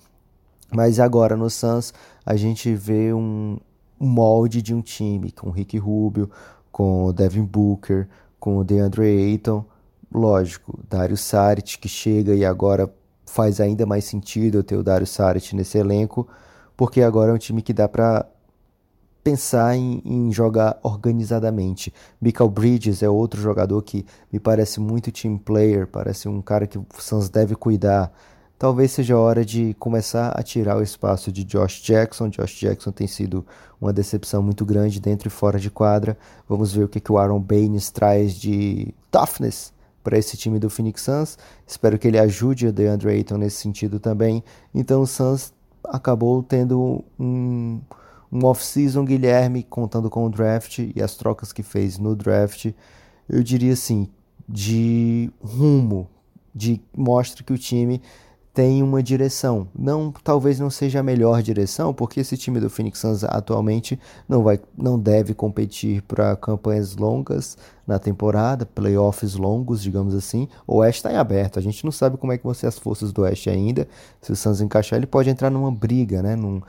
Mas 0.71 1.01
agora 1.01 1.37
no 1.37 1.49
Suns, 1.49 1.93
a 2.25 2.37
gente 2.37 2.75
vê 2.75 3.13
um, 3.13 3.59
molde 3.99 4.61
de 4.61 4.75
um 4.75 4.83
time 4.83 5.33
com 5.33 5.49
o 5.49 5.51
Rick 5.51 5.79
Rubio, 5.79 6.31
com 6.71 7.07
o 7.07 7.13
Devin 7.13 7.45
Booker, 7.45 8.09
com 8.39 8.59
o 8.59 8.65
DeAndre 8.65 9.07
Ayton. 9.07 9.65
Lógico, 10.13 10.79
Dario 10.89 11.17
Saric 11.17 11.79
que 11.79 11.89
chega 11.89 12.35
e 12.35 12.45
agora 12.45 12.93
faz 13.25 13.61
ainda 13.61 13.87
mais 13.87 14.05
sentido 14.05 14.63
ter 14.63 14.77
o 14.77 14.83
Dario 14.83 15.07
Saric 15.07 15.57
nesse 15.57 15.79
elenco, 15.79 16.29
porque 16.77 17.01
agora 17.01 17.31
é 17.31 17.35
um 17.35 17.39
time 17.39 17.63
que 17.63 17.73
dá 17.73 17.89
para 17.89 18.27
pensar 19.23 19.77
em, 19.77 20.03
em, 20.05 20.33
jogar 20.33 20.79
organizadamente. 20.83 21.93
Michael 22.21 22.51
Bridges 22.51 23.03
é 23.03 23.09
outro 23.09 23.41
jogador 23.41 23.81
que 23.83 24.05
me 24.33 24.41
parece 24.41 24.81
muito 24.81 25.13
team 25.13 25.39
player, 25.39 25.87
parece 25.87 26.29
um 26.29 26.43
cara 26.43 26.67
que 26.67 26.79
o 26.79 26.87
Suns 26.99 27.29
deve 27.29 27.55
cuidar. 27.55 28.13
Talvez 28.59 28.93
seja 28.93 29.15
a 29.15 29.19
hora 29.19 29.45
de 29.45 29.75
começar 29.79 30.29
a 30.29 30.43
tirar 30.43 30.77
o 30.77 30.83
espaço 30.83 31.33
de 31.33 31.43
Josh 31.43 31.81
Jackson. 31.83 32.29
Josh 32.29 32.61
Jackson 32.61 32.93
tem 32.93 33.09
sido 33.09 33.45
uma 33.81 33.93
decepção 33.93 34.41
muito 34.41 34.65
grande 34.65 35.01
dentro 35.01 35.27
e 35.27 35.31
fora 35.31 35.59
de 35.59 35.69
quadra. 35.69 36.17
Vamos 36.49 36.73
ver 36.73 36.85
o 36.85 36.89
que, 36.89 37.01
que 37.01 37.11
o 37.11 37.19
Aaron 37.19 37.41
Baines 37.41 37.91
traz 37.91 38.35
de 38.35 38.95
toughness 39.11 39.73
para 40.03 40.17
esse 40.17 40.37
time 40.37 40.61
do 40.61 40.71
Phoenix 40.71 41.03
Suns. 41.03 41.39
Espero 41.67 41.99
que 41.99 42.07
ele 42.07 42.19
ajude 42.19 42.69
o 42.69 42.73
DeAndre 42.73 43.11
Ayton 43.11 43.37
nesse 43.37 43.57
sentido 43.57 43.99
também. 43.99 44.45
Então 44.73 45.03
o 45.03 45.07
Suns 45.07 45.53
acabou 45.85 46.43
tendo 46.43 47.05
um, 47.19 47.81
um 48.33 48.47
off-season 48.47 49.05
Guilherme 49.05 49.63
contando 49.63 50.09
com 50.09 50.25
o 50.25 50.31
draft 50.31 50.79
e 50.79 51.03
as 51.03 51.15
trocas 51.15 51.53
que 51.53 51.63
fez 51.63 51.99
no 51.99 52.17
draft, 52.17 52.73
eu 53.29 53.43
diria 53.43 53.75
assim, 53.75 54.09
de 54.49 55.31
rumo, 55.43 56.09
de 56.55 56.81
mostra 56.97 57.45
que 57.45 57.53
o 57.53 57.59
time 57.59 58.01
tem 58.55 58.83
uma 58.83 59.03
direção. 59.03 59.67
Não, 59.75 60.13
talvez 60.23 60.61
não 60.61 60.69
seja 60.69 61.01
a 61.01 61.03
melhor 61.03 61.43
direção, 61.43 61.95
porque 61.95 62.21
esse 62.21 62.37
time 62.37 62.61
do 62.61 62.69
Phoenix 62.69 62.99
Suns 62.99 63.25
atualmente 63.25 63.99
não 64.29 64.43
vai, 64.43 64.61
não 64.77 64.99
deve 64.99 65.33
competir 65.33 66.03
para 66.03 66.37
campanhas 66.37 66.95
longas 66.97 67.57
na 67.87 67.99
temporada, 67.99 68.67
playoffs 68.67 69.35
longos, 69.35 69.83
digamos 69.83 70.15
assim. 70.15 70.49
O 70.67 70.77
Oeste 70.77 70.99
está 70.99 71.13
em 71.13 71.17
aberto. 71.17 71.59
A 71.59 71.63
gente 71.63 71.83
não 71.85 71.91
sabe 71.91 72.19
como 72.19 72.33
é 72.33 72.39
que 72.39 72.45
vão 72.45 72.53
ser 72.53 72.67
as 72.67 72.79
forças 72.79 73.11
do 73.13 73.23
Oeste 73.23 73.49
ainda. 73.49 73.89
Se 74.21 74.33
o 74.33 74.37
Suns 74.37 74.61
encaixar, 74.61 74.99
ele 74.99 75.07
pode 75.07 75.31
entrar 75.31 75.49
numa 75.49 75.73
briga, 75.73 76.23
né? 76.23 76.37
Num, 76.37 76.61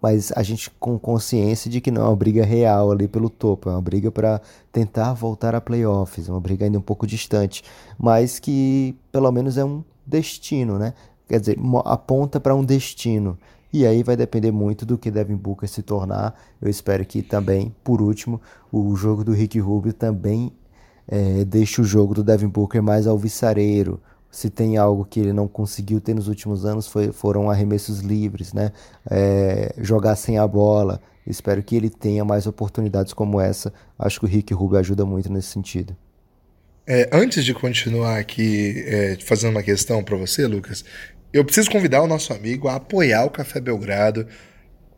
mas 0.00 0.32
a 0.36 0.42
gente 0.42 0.70
com 0.78 0.98
consciência 0.98 1.70
de 1.70 1.80
que 1.80 1.90
não 1.90 2.02
é 2.02 2.08
uma 2.08 2.16
briga 2.16 2.44
real 2.44 2.90
ali 2.92 3.08
pelo 3.08 3.30
topo, 3.30 3.68
é 3.68 3.72
uma 3.72 3.80
briga 3.80 4.10
para 4.10 4.40
tentar 4.72 5.12
voltar 5.14 5.54
a 5.54 5.60
playoffs, 5.60 6.28
uma 6.28 6.40
briga 6.40 6.64
ainda 6.64 6.78
um 6.78 6.82
pouco 6.82 7.06
distante, 7.06 7.62
mas 7.98 8.38
que 8.38 8.96
pelo 9.10 9.30
menos 9.32 9.56
é 9.56 9.64
um 9.64 9.82
destino, 10.06 10.78
né? 10.78 10.94
Quer 11.28 11.40
dizer, 11.40 11.58
aponta 11.84 12.38
para 12.38 12.54
um 12.54 12.64
destino. 12.64 13.36
E 13.72 13.84
aí 13.84 14.02
vai 14.02 14.16
depender 14.16 14.52
muito 14.52 14.86
do 14.86 14.96
que 14.96 15.10
Devin 15.10 15.34
Booker 15.34 15.68
se 15.68 15.82
tornar. 15.82 16.34
Eu 16.62 16.70
espero 16.70 17.04
que 17.04 17.20
também, 17.20 17.74
por 17.82 18.00
último, 18.00 18.40
o 18.72 18.94
jogo 18.94 19.24
do 19.24 19.32
Rick 19.32 19.58
Rubio 19.58 19.92
também 19.92 20.52
é, 21.08 21.44
deixe 21.44 21.80
o 21.80 21.84
jogo 21.84 22.14
do 22.14 22.22
Devin 22.22 22.48
Booker 22.48 22.82
mais 22.82 23.06
alvissareiro. 23.06 24.00
Se 24.36 24.50
tem 24.50 24.76
algo 24.76 25.02
que 25.02 25.18
ele 25.18 25.32
não 25.32 25.48
conseguiu 25.48 25.98
ter 25.98 26.12
nos 26.12 26.28
últimos 26.28 26.66
anos, 26.66 26.86
foi, 26.86 27.10
foram 27.10 27.50
arremessos 27.50 28.00
livres, 28.00 28.52
né? 28.52 28.70
É, 29.10 29.74
jogar 29.78 30.14
sem 30.14 30.36
a 30.36 30.46
bola. 30.46 31.00
Espero 31.26 31.62
que 31.62 31.74
ele 31.74 31.88
tenha 31.88 32.22
mais 32.22 32.46
oportunidades 32.46 33.14
como 33.14 33.40
essa. 33.40 33.72
Acho 33.98 34.20
que 34.20 34.26
o 34.26 34.28
Rick 34.28 34.52
Rubio 34.52 34.78
ajuda 34.78 35.06
muito 35.06 35.32
nesse 35.32 35.48
sentido. 35.48 35.96
É, 36.86 37.08
antes 37.10 37.46
de 37.46 37.54
continuar 37.54 38.18
aqui 38.18 38.84
é, 38.86 39.16
fazendo 39.24 39.52
uma 39.52 39.62
questão 39.62 40.04
para 40.04 40.18
você, 40.18 40.46
Lucas, 40.46 40.84
eu 41.32 41.42
preciso 41.42 41.70
convidar 41.70 42.02
o 42.02 42.06
nosso 42.06 42.34
amigo 42.34 42.68
a 42.68 42.74
apoiar 42.74 43.24
o 43.24 43.30
Café 43.30 43.58
Belgrado 43.58 44.26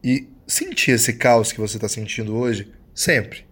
e 0.03 0.29
sentir 0.49 0.91
esse 0.91 1.13
caos 1.13 1.53
que 1.53 1.61
você 1.61 1.77
está 1.77 1.89
sentindo 1.89 2.35
hoje 2.35 2.73
sempre. 2.93 3.45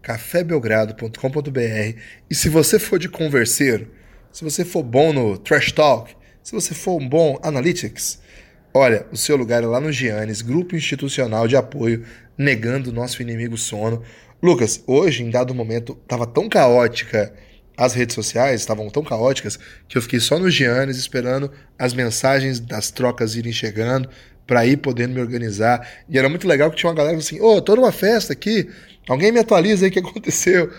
cafébelgrado.com.br 0.00 2.00
e 2.30 2.34
se 2.34 2.48
você 2.48 2.78
for 2.78 2.98
de 2.98 3.10
converseiro, 3.10 3.90
se 4.36 4.44
você 4.44 4.66
for 4.66 4.82
bom 4.82 5.14
no 5.14 5.38
trash 5.38 5.72
talk, 5.72 6.14
se 6.42 6.52
você 6.52 6.74
for 6.74 7.00
um 7.00 7.08
bom 7.08 7.38
analytics, 7.42 8.20
olha, 8.74 9.06
o 9.10 9.16
seu 9.16 9.34
lugar 9.34 9.62
é 9.62 9.66
lá 9.66 9.80
no 9.80 9.90
Giannis, 9.90 10.42
grupo 10.42 10.76
institucional 10.76 11.48
de 11.48 11.56
apoio 11.56 12.04
negando 12.36 12.90
o 12.90 12.92
nosso 12.92 13.22
inimigo 13.22 13.56
sono. 13.56 14.02
Lucas, 14.42 14.84
hoje, 14.86 15.24
em 15.24 15.30
dado 15.30 15.54
momento, 15.54 15.98
estava 16.02 16.26
tão 16.26 16.50
caótica 16.50 17.32
as 17.78 17.94
redes 17.94 18.14
sociais 18.14 18.60
estavam 18.60 18.90
tão 18.90 19.02
caóticas 19.02 19.58
que 19.88 19.96
eu 19.96 20.02
fiquei 20.02 20.20
só 20.20 20.38
no 20.38 20.50
Giannis 20.50 20.98
esperando 20.98 21.50
as 21.78 21.94
mensagens 21.94 22.60
das 22.60 22.90
trocas 22.90 23.36
irem 23.36 23.52
chegando 23.52 24.06
para 24.46 24.66
ir 24.66 24.76
podendo 24.76 25.14
me 25.14 25.20
organizar. 25.20 25.86
E 26.10 26.18
era 26.18 26.28
muito 26.28 26.46
legal 26.46 26.70
que 26.70 26.76
tinha 26.76 26.90
uma 26.90 26.96
galera 26.96 27.16
assim: 27.16 27.40
ô, 27.40 27.56
oh, 27.56 27.62
tô 27.62 27.74
numa 27.74 27.92
festa 27.92 28.34
aqui, 28.34 28.68
alguém 29.08 29.32
me 29.32 29.40
atualiza 29.40 29.86
aí 29.86 29.90
o 29.90 29.92
que 29.92 29.98
aconteceu. 29.98 30.70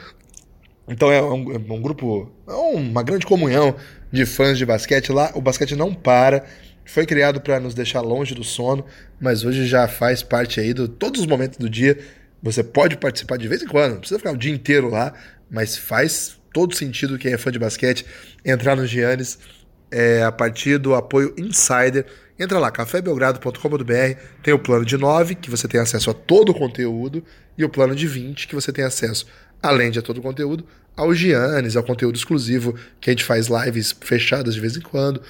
Então 0.87 1.11
é 1.11 1.21
um, 1.21 1.53
é 1.53 1.57
um 1.57 1.81
grupo, 1.81 2.31
é 2.47 2.53
uma 2.53 3.03
grande 3.03 3.25
comunhão 3.25 3.75
de 4.11 4.25
fãs 4.25 4.57
de 4.57 4.65
basquete 4.65 5.11
lá. 5.11 5.31
O 5.35 5.41
basquete 5.41 5.75
não 5.75 5.93
para. 5.93 6.45
Foi 6.85 7.05
criado 7.05 7.41
para 7.41 7.59
nos 7.59 7.73
deixar 7.73 7.99
longe 8.01 8.33
do 8.33 8.43
sono, 8.43 8.85
mas 9.19 9.43
hoje 9.43 9.67
já 9.67 9.87
faz 9.87 10.23
parte 10.23 10.59
aí 10.59 10.73
de 10.73 10.87
todos 10.87 11.19
os 11.19 11.27
momentos 11.27 11.57
do 11.57 11.69
dia. 11.69 11.99
Você 12.41 12.63
pode 12.63 12.95
participar 12.95 13.37
de 13.37 13.47
vez 13.47 13.61
em 13.61 13.67
quando, 13.67 13.93
não 13.93 13.99
precisa 13.99 14.19
ficar 14.19 14.31
o 14.31 14.37
dia 14.37 14.53
inteiro 14.53 14.89
lá, 14.89 15.13
mas 15.51 15.75
faz 15.75 16.37
todo 16.53 16.73
sentido 16.75 17.17
quem 17.17 17.33
é 17.33 17.37
fã 17.37 17.51
de 17.51 17.59
basquete 17.59 18.05
entrar 18.45 18.75
no 18.75 18.87
Giannis 18.87 19.37
é, 19.91 20.23
a 20.23 20.31
partir 20.31 20.77
do 20.77 20.95
apoio 20.95 21.33
Insider. 21.37 22.05
Entra 22.39 22.59
lá, 22.59 22.69
cafébelgrado.com.br, 22.69 24.19
tem 24.43 24.53
o 24.53 24.59
plano 24.59 24.85
de 24.85 24.95
9, 24.95 25.35
que 25.35 25.49
você 25.49 25.67
tem 25.67 25.81
acesso 25.81 26.11
a 26.11 26.13
todo 26.13 26.49
o 26.49 26.53
conteúdo, 26.53 27.23
e 27.57 27.65
o 27.65 27.69
plano 27.69 27.95
de 27.95 28.07
20, 28.07 28.47
que 28.47 28.53
você 28.53 28.71
tem 28.71 28.85
acesso, 28.85 29.25
além 29.61 29.91
de 29.91 30.01
todo 30.01 30.19
o 30.19 30.21
conteúdo, 30.21 30.65
ao 30.95 31.13
Giannis, 31.13 31.75
ao 31.75 31.83
conteúdo 31.83 32.15
exclusivo, 32.15 32.73
que 32.99 33.09
a 33.09 33.13
gente 33.13 33.23
faz 33.23 33.47
lives 33.47 33.95
fechadas 34.01 34.55
de 34.55 34.61
vez 34.61 34.75
em 34.75 34.81
quando. 34.81 35.21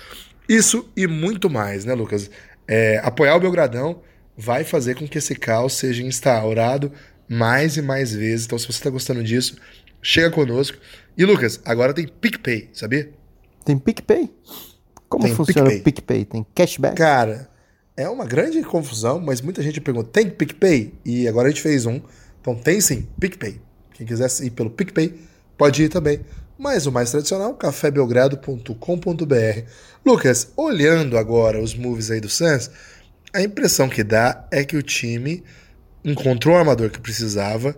Isso 0.47 0.89
e 0.95 1.05
muito 1.07 1.49
mais, 1.49 1.83
né, 1.83 1.93
Lucas? 1.93 2.29
É, 2.67 2.99
apoiar 3.03 3.35
o 3.35 3.39
Belgradão 3.39 4.01
vai 4.37 4.63
fazer 4.63 4.95
com 4.95 5.07
que 5.07 5.17
esse 5.17 5.35
caos 5.35 5.73
seja 5.73 6.03
instaurado 6.03 6.91
mais 7.27 7.75
e 7.75 7.81
mais 7.81 8.13
vezes. 8.13 8.45
Então, 8.45 8.57
se 8.57 8.65
você 8.65 8.77
está 8.77 8.89
gostando 8.89 9.23
disso, 9.23 9.57
chega 10.01 10.31
conosco. 10.31 10.77
E 11.17 11.25
Lucas, 11.25 11.59
agora 11.65 11.93
tem 11.93 12.07
PicPay, 12.07 12.69
sabia? 12.71 13.09
Tem 13.65 13.77
PicPay? 13.77 14.29
Como 15.09 15.25
tem 15.25 15.35
funciona 15.35 15.69
PicPay. 15.69 15.81
o 15.81 15.83
PicPay? 15.83 16.25
Tem 16.25 16.45
cashback? 16.55 16.95
Cara, 16.95 17.49
é 17.95 18.07
uma 18.07 18.25
grande 18.25 18.61
confusão, 18.61 19.19
mas 19.19 19.41
muita 19.41 19.61
gente 19.61 19.81
pergunta: 19.81 20.09
tem 20.11 20.29
PicPay? 20.29 20.93
E 21.03 21.27
agora 21.27 21.47
a 21.47 21.51
gente 21.51 21.61
fez 21.61 21.85
um. 21.85 21.99
Então 22.39 22.55
tem 22.55 22.79
sim, 22.79 23.07
PicPay. 23.19 23.59
Quem 23.97 24.05
quiser 24.05 24.29
ir 24.43 24.51
pelo 24.51 24.69
PicPay, 24.69 25.19
pode 25.57 25.83
ir 25.83 25.89
também. 25.89 26.21
Mas 26.57 26.85
o 26.85 26.91
mais 26.91 27.09
tradicional, 27.09 27.55
cafébelgrado.com.br. 27.55 29.61
Lucas, 30.05 30.51
olhando 30.55 31.17
agora 31.17 31.59
os 31.59 31.73
moves 31.73 32.11
aí 32.11 32.21
do 32.21 32.29
Suns, 32.29 32.69
a 33.33 33.41
impressão 33.41 33.89
que 33.89 34.03
dá 34.03 34.47
é 34.51 34.63
que 34.63 34.77
o 34.77 34.83
time 34.83 35.43
encontrou 36.05 36.53
o 36.53 36.57
armador 36.57 36.91
que 36.91 36.99
precisava, 36.99 37.75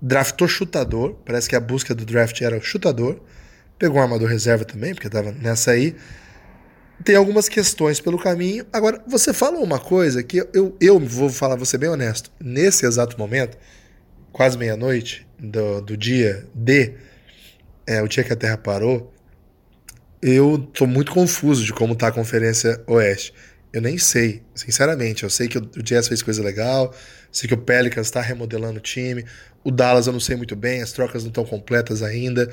draftou 0.00 0.46
chutador, 0.46 1.14
parece 1.24 1.48
que 1.48 1.56
a 1.56 1.60
busca 1.60 1.94
do 1.94 2.04
draft 2.04 2.40
era 2.42 2.58
o 2.58 2.62
chutador, 2.62 3.18
pegou 3.78 3.98
um 3.98 4.02
armador 4.02 4.28
reserva 4.28 4.66
também, 4.66 4.94
porque 4.94 5.06
estava 5.06 5.32
nessa 5.32 5.70
aí. 5.70 5.96
Tem 7.04 7.16
algumas 7.16 7.48
questões 7.48 8.00
pelo 8.00 8.18
caminho. 8.18 8.66
Agora, 8.70 9.02
você 9.06 9.32
falou 9.32 9.62
uma 9.62 9.78
coisa 9.78 10.22
que 10.22 10.46
eu, 10.52 10.76
eu 10.78 11.00
vou 11.00 11.30
falar, 11.30 11.56
vou 11.56 11.66
ser 11.66 11.78
bem 11.78 11.88
honesto. 11.88 12.30
Nesse 12.38 12.84
exato 12.84 13.18
momento, 13.18 13.56
quase 14.36 14.58
meia-noite 14.58 15.26
do, 15.38 15.80
do 15.80 15.96
dia 15.96 16.46
D, 16.54 16.92
é, 17.86 18.02
o 18.02 18.06
dia 18.06 18.22
que 18.22 18.34
a 18.34 18.36
Terra 18.36 18.58
parou, 18.58 19.10
eu 20.20 20.58
tô 20.74 20.86
muito 20.86 21.10
confuso 21.10 21.64
de 21.64 21.72
como 21.72 21.96
tá 21.96 22.08
a 22.08 22.12
Conferência 22.12 22.82
Oeste. 22.86 23.32
Eu 23.72 23.80
nem 23.80 23.96
sei, 23.96 24.42
sinceramente. 24.54 25.22
Eu 25.22 25.30
sei 25.30 25.48
que 25.48 25.56
o 25.56 25.82
Jazz 25.82 26.06
fez 26.06 26.22
coisa 26.22 26.42
legal, 26.42 26.94
sei 27.32 27.48
que 27.48 27.54
o 27.54 27.56
Pelicans 27.56 28.08
está 28.08 28.20
remodelando 28.20 28.76
o 28.76 28.82
time. 28.82 29.24
O 29.64 29.70
Dallas 29.70 30.06
eu 30.06 30.12
não 30.12 30.20
sei 30.20 30.36
muito 30.36 30.54
bem, 30.54 30.82
as 30.82 30.92
trocas 30.92 31.22
não 31.22 31.30
estão 31.30 31.44
completas 31.46 32.02
ainda. 32.02 32.52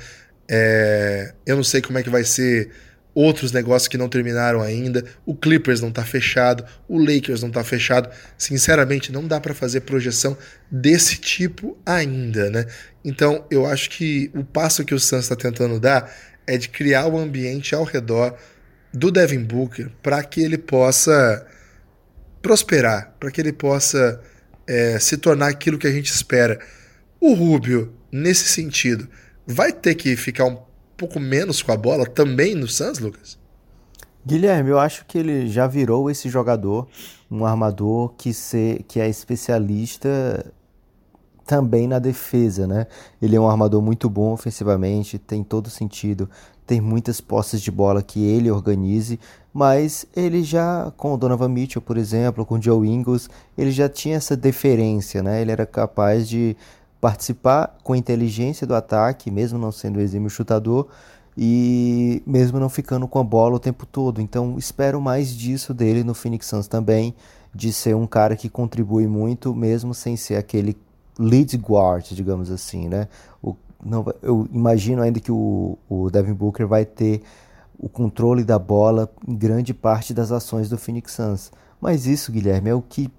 É, 0.50 1.34
eu 1.46 1.58
não 1.58 1.66
sei 1.66 1.82
como 1.82 1.98
é 1.98 2.04
que 2.04 2.10
vai 2.10 2.24
ser 2.24 2.72
outros 3.14 3.52
negócios 3.52 3.88
que 3.88 3.98
não 3.98 4.10
terminaram 4.10 4.62
ainda. 4.62 5.04
O 5.26 5.36
Clippers 5.36 5.82
não 5.82 5.90
está 5.90 6.04
fechado, 6.04 6.66
o 6.88 6.98
Lakers 6.98 7.42
não 7.42 7.50
está 7.50 7.64
fechado. 7.64 8.10
Sinceramente, 8.38 9.12
não 9.12 9.28
dá 9.28 9.40
para 9.40 9.54
fazer 9.54 9.82
projeção 9.82 10.38
desse 10.70 11.18
tipo 11.18 11.78
ainda, 11.86 12.50
né? 12.50 12.66
Então, 13.04 13.46
eu 13.52 13.66
acho 13.66 13.90
que 13.90 14.32
o 14.34 14.44
passo 14.44 14.86
que 14.86 14.96
o 14.96 15.00
Suns 15.00 15.24
está 15.24 15.36
tentando 15.36 15.80
dar 15.80 16.12
é 16.48 16.58
de 16.58 16.70
criar 16.70 17.06
o 17.06 17.16
um 17.16 17.20
ambiente 17.20 17.76
ao 17.76 17.84
redor 17.84 18.38
do 18.94 19.12
Devin 19.12 19.44
Booker 19.44 19.90
para 20.02 20.24
que 20.24 20.42
ele 20.42 20.58
possa 20.58 21.46
prosperar, 22.42 23.16
para 23.20 23.32
que 23.32 23.42
ele 23.42 23.54
possa 23.54 24.22
é, 24.68 25.00
se 25.00 25.18
tornar 25.18 25.48
aquilo 25.48 25.78
que 25.78 25.88
a 25.88 25.92
gente 25.92 26.12
espera. 26.12 26.60
O 27.20 27.34
Rubio, 27.34 27.94
nesse 28.12 28.48
sentido, 28.48 29.08
vai 29.46 29.72
ter 29.72 29.96
que 29.96 30.16
ficar 30.16 30.46
um 30.46 30.62
pouco 30.98 31.20
menos 31.20 31.62
com 31.62 31.72
a 31.72 31.78
bola 31.78 32.06
também 32.06 32.56
no 32.56 32.68
Suns, 32.68 33.00
Lucas? 33.00 33.38
Guilherme, 34.26 34.70
eu 34.70 34.80
acho 34.80 35.06
que 35.06 35.18
ele 35.18 35.48
já 35.48 35.68
virou 35.68 36.10
esse 36.10 36.30
jogador, 36.30 36.88
um 37.30 37.46
armador 37.46 38.14
que, 38.18 38.34
se, 38.34 38.84
que 38.88 39.00
é 39.00 39.10
especialista 39.10 40.46
também 41.46 41.88
na 41.88 42.00
defesa, 42.00 42.66
né? 42.66 42.88
Ele 43.22 43.36
é 43.36 43.40
um 43.40 43.50
armador 43.50 43.82
muito 43.82 44.10
bom 44.10 44.32
ofensivamente, 44.32 45.20
tem 45.20 45.44
todo 45.44 45.70
sentido, 45.70 46.30
tem 46.66 46.80
muitas 46.80 47.20
posses 47.20 47.62
de 47.62 47.70
bola 47.70 48.02
que 48.02 48.24
ele 48.24 48.50
organize, 48.50 49.20
mas 49.54 50.06
ele 50.16 50.42
já, 50.42 50.92
com 50.96 51.14
o 51.14 51.18
Donovan 51.18 51.50
Mitchell, 51.50 51.82
por 51.82 51.98
exemplo, 51.98 52.46
com 52.46 52.56
o 52.56 52.62
Joe 52.62 52.88
Ingles, 52.88 53.30
ele 53.58 53.72
já 53.72 53.90
tinha 53.90 54.16
essa 54.16 54.38
deferência, 54.38 55.22
né? 55.22 55.42
Ele 55.42 55.52
era 55.52 55.66
capaz 55.66 56.30
de 56.30 56.56
participar 57.04 57.76
com 57.84 57.94
inteligência 57.94 58.66
do 58.66 58.74
ataque, 58.74 59.30
mesmo 59.30 59.60
não 59.60 59.74
sendo 59.74 60.00
exímio 60.00 60.30
chutador 60.30 60.88
e 61.38 62.24
mesmo 62.26 62.62
não 62.62 62.70
ficando 62.70 63.10
com 63.10 63.20
a 63.20 63.24
bola 63.26 63.58
o 63.58 63.60
tempo 63.60 63.86
todo. 63.86 64.22
Então, 64.22 64.58
espero 64.58 65.02
mais 65.02 65.36
disso 65.36 65.74
dele 65.74 66.02
no 66.02 66.14
Phoenix 66.14 66.46
Suns 66.46 66.66
também, 66.66 67.14
de 67.54 67.74
ser 67.74 67.94
um 67.94 68.08
cara 68.08 68.38
que 68.38 68.48
contribui 68.48 69.06
muito, 69.06 69.54
mesmo 69.54 69.94
sem 69.94 70.16
ser 70.16 70.38
aquele 70.38 70.78
lead 71.20 71.58
guard, 71.58 72.06
digamos 72.12 72.50
assim, 72.50 72.88
né? 72.88 73.10
O, 73.44 73.54
não, 73.86 74.06
eu 74.22 74.48
imagino 74.50 75.02
ainda 75.02 75.20
que 75.20 75.32
o, 75.32 75.78
o 75.90 76.10
Devin 76.10 76.34
Booker 76.34 76.66
vai 76.66 76.86
ter 76.86 77.22
o 77.78 77.90
controle 77.90 78.46
da 78.46 78.58
bola 78.58 79.12
em 79.28 79.36
grande 79.36 79.74
parte 79.74 80.14
das 80.14 80.32
ações 80.32 80.70
do 80.70 80.78
Phoenix 80.78 81.12
Suns. 81.12 81.52
Mas 81.82 82.08
isso, 82.08 82.32
Guilherme, 82.32 82.70
é 82.70 82.74
o 82.74 82.82
que 82.82 83.12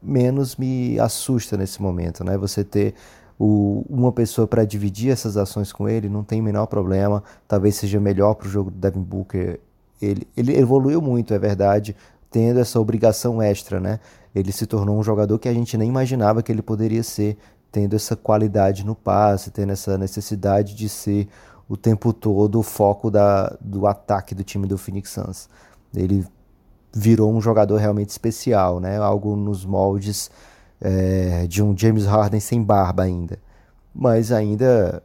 menos 0.00 0.54
me 0.54 0.96
assusta 1.00 1.56
nesse 1.56 1.82
momento, 1.82 2.22
né? 2.22 2.38
Você 2.38 2.62
ter 2.62 2.94
o, 3.38 3.84
uma 3.88 4.12
pessoa 4.12 4.46
para 4.46 4.64
dividir 4.64 5.10
essas 5.10 5.36
ações 5.36 5.72
com 5.72 5.88
ele 5.88 6.08
não 6.08 6.22
tem 6.22 6.40
o 6.40 6.44
menor 6.44 6.66
problema. 6.66 7.22
Talvez 7.48 7.76
seja 7.76 8.00
melhor 8.00 8.34
para 8.34 8.46
o 8.46 8.50
jogo 8.50 8.70
do 8.70 8.78
Devin 8.78 9.02
Booker 9.02 9.60
ele, 10.02 10.26
ele 10.36 10.58
evoluiu 10.58 11.00
muito, 11.00 11.32
é 11.32 11.38
verdade, 11.38 11.96
tendo 12.30 12.58
essa 12.58 12.80
obrigação 12.80 13.40
extra, 13.40 13.78
né? 13.78 14.00
Ele 14.34 14.50
se 14.50 14.66
tornou 14.66 14.98
um 14.98 15.02
jogador 15.02 15.38
que 15.38 15.48
a 15.48 15.54
gente 15.54 15.76
nem 15.76 15.88
imaginava 15.88 16.42
que 16.42 16.50
ele 16.50 16.62
poderia 16.62 17.02
ser, 17.02 17.36
tendo 17.70 17.94
essa 17.94 18.16
qualidade 18.16 18.84
no 18.84 18.94
passe, 18.94 19.50
tendo 19.50 19.72
essa 19.72 19.96
necessidade 19.96 20.74
de 20.74 20.88
ser 20.88 21.28
o 21.68 21.76
tempo 21.76 22.12
todo 22.12 22.58
o 22.58 22.62
foco 22.62 23.10
da, 23.10 23.56
do 23.60 23.86
ataque 23.86 24.34
do 24.34 24.42
time 24.42 24.66
do 24.66 24.76
Phoenix 24.76 25.10
Suns. 25.10 25.48
Ele 25.94 26.26
virou 26.92 27.32
um 27.32 27.40
jogador 27.40 27.76
realmente 27.76 28.10
especial, 28.10 28.80
né? 28.80 28.98
Algo 28.98 29.36
nos 29.36 29.64
moldes 29.64 30.30
é, 30.82 31.46
de 31.46 31.62
um 31.62 31.76
James 31.76 32.04
Harden 32.04 32.40
sem 32.40 32.62
barba 32.62 33.04
ainda. 33.04 33.38
Mas 33.94 34.32
ainda 34.32 35.02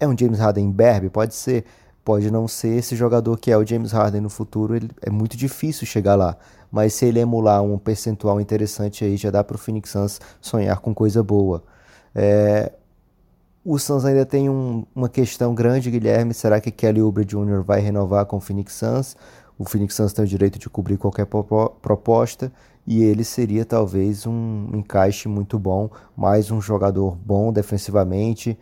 é 0.00 0.06
um 0.08 0.16
James 0.16 0.38
Harden 0.38 0.70
berbe, 0.70 1.10
pode 1.10 1.34
ser, 1.34 1.64
pode 2.04 2.30
não 2.30 2.48
ser 2.48 2.78
esse 2.78 2.96
jogador 2.96 3.36
que 3.38 3.50
é 3.50 3.56
o 3.56 3.66
James 3.66 3.92
Harden 3.92 4.20
no 4.20 4.30
futuro, 4.30 4.74
ele, 4.74 4.90
é 5.02 5.10
muito 5.10 5.36
difícil 5.36 5.86
chegar 5.86 6.14
lá. 6.14 6.36
Mas 6.70 6.94
se 6.94 7.06
ele 7.06 7.20
emular 7.20 7.62
um 7.62 7.78
percentual 7.78 8.40
interessante 8.40 9.04
aí, 9.04 9.16
já 9.16 9.30
dá 9.30 9.42
para 9.42 9.56
o 9.56 9.58
Phoenix 9.58 9.90
Suns 9.90 10.20
sonhar 10.40 10.78
com 10.80 10.94
coisa 10.94 11.22
boa. 11.22 11.62
É, 12.14 12.72
o 13.64 13.78
Suns 13.78 14.04
ainda 14.04 14.24
tem 14.24 14.48
um, 14.48 14.84
uma 14.94 15.08
questão 15.08 15.54
grande, 15.54 15.90
Guilherme. 15.90 16.34
Será 16.34 16.60
que 16.60 16.70
Kelly 16.70 17.02
Oubre 17.02 17.24
Jr. 17.24 17.62
vai 17.64 17.80
renovar 17.80 18.26
com 18.26 18.36
o 18.36 18.40
Phoenix 18.40 18.74
Suns? 18.74 19.16
O 19.58 19.64
Phoenix 19.64 19.94
Suns 19.94 20.12
tem 20.12 20.24
o 20.24 20.28
direito 20.28 20.58
de 20.58 20.70
cobrir 20.70 20.96
qualquer 20.96 21.26
proposta 21.26 22.52
e 22.86 23.02
ele 23.02 23.24
seria 23.24 23.64
talvez 23.64 24.24
um 24.24 24.70
encaixe 24.72 25.28
muito 25.28 25.58
bom, 25.58 25.90
mais 26.16 26.50
um 26.50 26.60
jogador 26.60 27.16
bom 27.16 27.52
defensivamente, 27.52 28.56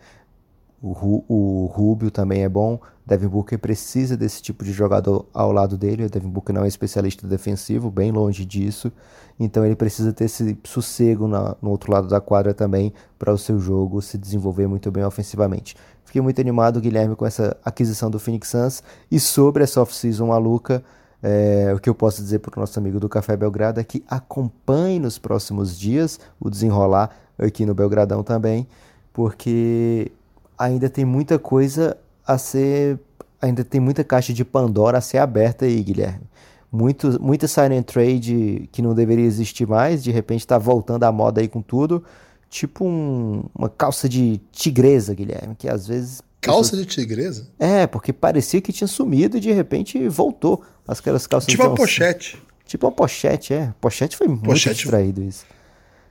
o, 0.81 1.71
Rubio 1.73 2.11
também 2.11 2.43
é 2.43 2.49
bom. 2.49 2.79
Devin 3.05 3.27
Booker 3.27 3.57
precisa 3.57 4.15
desse 4.15 4.41
tipo 4.41 4.63
de 4.63 4.71
jogador 4.71 5.25
ao 5.33 5.51
lado 5.51 5.77
dele. 5.77 6.05
O 6.05 6.09
Devin 6.09 6.29
Booker 6.29 6.53
não 6.53 6.63
é 6.63 6.67
especialista 6.67 7.27
defensivo, 7.27 7.89
bem 7.89 8.11
longe 8.11 8.45
disso. 8.45 8.91
Então 9.39 9.65
ele 9.65 9.75
precisa 9.75 10.13
ter 10.13 10.25
esse 10.25 10.57
sossego 10.63 11.27
na, 11.27 11.55
no 11.61 11.71
outro 11.71 11.91
lado 11.91 12.07
da 12.07 12.19
quadra 12.19 12.53
também 12.53 12.93
para 13.17 13.33
o 13.33 13.37
seu 13.37 13.59
jogo 13.59 14.01
se 14.01 14.17
desenvolver 14.17 14.67
muito 14.67 14.91
bem 14.91 15.03
ofensivamente. 15.03 15.75
Fiquei 16.03 16.21
muito 16.21 16.39
animado, 16.39 16.79
Guilherme, 16.79 17.15
com 17.15 17.25
essa 17.25 17.57
aquisição 17.63 18.09
do 18.09 18.19
Phoenix 18.19 18.49
Suns. 18.49 18.83
E 19.09 19.19
sobre 19.19 19.63
essa 19.63 19.81
off-season 19.81 20.27
maluca, 20.27 20.83
é, 21.21 21.73
o 21.75 21.79
que 21.79 21.89
eu 21.89 21.95
posso 21.95 22.21
dizer 22.21 22.39
para 22.39 22.57
o 22.57 22.59
nosso 22.61 22.77
amigo 22.77 22.99
do 22.99 23.09
Café 23.09 23.35
Belgrado 23.35 23.79
é 23.79 23.83
que 23.83 24.03
acompanhe 24.07 24.99
nos 24.99 25.17
próximos 25.17 25.77
dias 25.77 26.19
o 26.39 26.49
desenrolar 26.49 27.09
aqui 27.37 27.65
no 27.65 27.73
Belgradão 27.73 28.23
também, 28.23 28.67
porque 29.11 30.11
ainda 30.57 30.89
tem 30.89 31.05
muita 31.05 31.37
coisa 31.37 31.97
a 32.25 32.37
ser. 32.37 32.99
Ainda 33.41 33.63
tem 33.63 33.79
muita 33.79 34.03
caixa 34.03 34.33
de 34.33 34.43
Pandora 34.43 34.97
a 34.97 35.01
ser 35.01 35.19
aberta 35.19 35.65
aí, 35.65 35.81
Guilherme. 35.83 36.25
Muito, 36.71 37.21
muita 37.21 37.45
and 37.61 37.83
trade 37.83 38.67
que 38.71 38.81
não 38.81 38.93
deveria 38.93 39.25
existir 39.25 39.67
mais, 39.67 40.03
de 40.03 40.11
repente 40.11 40.41
está 40.41 40.57
voltando 40.57 41.03
à 41.03 41.11
moda 41.11 41.39
aí 41.39 41.47
com 41.47 41.61
tudo. 41.61 42.03
Tipo 42.49 42.85
um, 42.85 43.43
uma 43.53 43.69
calça 43.69 44.09
de 44.09 44.41
tigresa, 44.51 45.13
Guilherme, 45.13 45.55
que 45.55 45.69
às 45.69 45.87
vezes. 45.87 46.21
Calça 46.41 46.71
pessoas... 46.71 46.87
de 46.87 46.93
tigresa? 46.93 47.47
É, 47.59 47.85
porque 47.85 48.11
parecia 48.11 48.61
que 48.61 48.73
tinha 48.73 48.87
sumido 48.87 49.37
e 49.37 49.39
de 49.39 49.51
repente 49.51 50.07
voltou. 50.07 50.63
Aquelas 50.87 51.27
calças 51.27 51.49
Tipo 51.49 51.63
uma 51.63 51.75
pochete. 51.75 52.41
Tipo 52.65 52.87
uma 52.87 52.91
pochete, 52.91 53.53
é. 53.53 53.73
Pochete 53.79 54.17
foi 54.17 54.27
muito 54.27 54.43
pochete... 54.43 54.75
distraído 54.75 55.23
isso. 55.23 55.45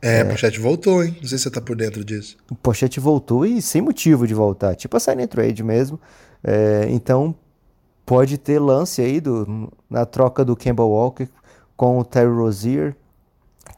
É, 0.01 0.21
é, 0.21 0.25
Pochete 0.25 0.61
voltou, 0.61 1.03
hein? 1.03 1.17
Não 1.21 1.29
sei 1.29 1.39
se 1.39 1.45
você 1.45 1.51
tá 1.51 1.61
por 1.61 1.77
dentro 1.77 2.05
disso. 2.05 2.37
O 2.51 2.55
Pochete 2.55 3.01
voltou 3.01 3.45
e 3.47 3.61
sem 3.63 3.81
motivo 3.81 4.27
de 4.27 4.35
voltar. 4.35 4.75
Tipo 4.75 4.97
a 4.97 5.01
Silent 5.01 5.31
Trade 5.31 5.63
mesmo. 5.63 6.01
É, 6.45 6.87
então, 6.91 7.35
pode 8.05 8.39
ter 8.39 8.59
lance 8.59 9.03
aí 9.03 9.21
do, 9.21 9.73
na 9.91 10.07
troca 10.07 10.45
do 10.45 10.55
Campbell 10.57 10.89
Walker 10.89 11.29
com 11.77 11.99
o 11.99 12.05
Terry 12.05 12.31
Rozier. 12.31 12.95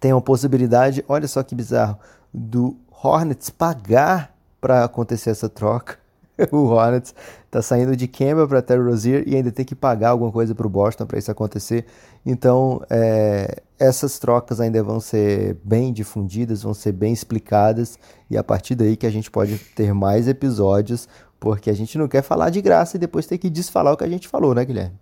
Tem 0.00 0.12
uma 0.12 0.20
possibilidade, 0.20 1.04
olha 1.08 1.26
só 1.26 1.42
que 1.42 1.54
bizarro, 1.54 1.98
do 2.32 2.76
Hornets 2.90 3.50
pagar 3.50 4.34
para 4.60 4.84
acontecer 4.84 5.30
essa 5.30 5.48
troca. 5.48 5.98
o 6.52 6.64
Hornets 6.66 7.14
tá 7.50 7.60
saindo 7.60 7.96
de 7.96 8.06
Campbell 8.06 8.46
para 8.46 8.62
Terry 8.62 8.82
Rozier 8.82 9.24
e 9.26 9.34
ainda 9.34 9.50
tem 9.50 9.64
que 9.64 9.74
pagar 9.74 10.10
alguma 10.10 10.30
coisa 10.30 10.54
para 10.54 10.66
o 10.66 10.70
Boston 10.70 11.06
para 11.06 11.18
isso 11.18 11.30
acontecer. 11.30 11.84
Então, 12.24 12.82
é, 12.88 13.62
essas 13.78 14.18
trocas 14.18 14.60
ainda 14.60 14.82
vão 14.82 15.00
ser 15.00 15.56
bem 15.64 15.92
difundidas, 15.92 16.62
vão 16.62 16.74
ser 16.74 16.92
bem 16.92 17.12
explicadas 17.12 17.98
e 18.30 18.36
a 18.36 18.44
partir 18.44 18.74
daí 18.74 18.96
que 18.96 19.06
a 19.06 19.10
gente 19.10 19.30
pode 19.30 19.58
ter 19.74 19.92
mais 19.92 20.28
episódios, 20.28 21.08
porque 21.40 21.70
a 21.70 21.74
gente 21.74 21.96
não 21.98 22.08
quer 22.08 22.22
falar 22.22 22.50
de 22.50 22.60
graça 22.60 22.96
e 22.96 23.00
depois 23.00 23.26
ter 23.26 23.38
que 23.38 23.50
desfalar 23.50 23.94
o 23.94 23.96
que 23.96 24.04
a 24.04 24.08
gente 24.08 24.28
falou, 24.28 24.54
né, 24.54 24.64
Guilherme? 24.64 24.96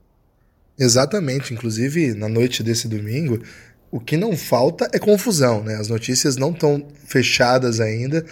Exatamente. 0.79 1.55
Inclusive, 1.55 2.15
na 2.15 2.29
noite 2.29 2.63
desse 2.63 2.87
domingo, 2.87 3.41
o 3.91 3.99
que 3.99 4.17
não 4.17 4.37
falta 4.37 4.89
é 4.93 4.99
confusão, 4.99 5.63
né? 5.63 5.77
As 5.77 5.89
notícias 5.89 6.37
não 6.37 6.51
estão 6.51 6.87
fechadas 7.07 7.81
ainda. 7.81 8.25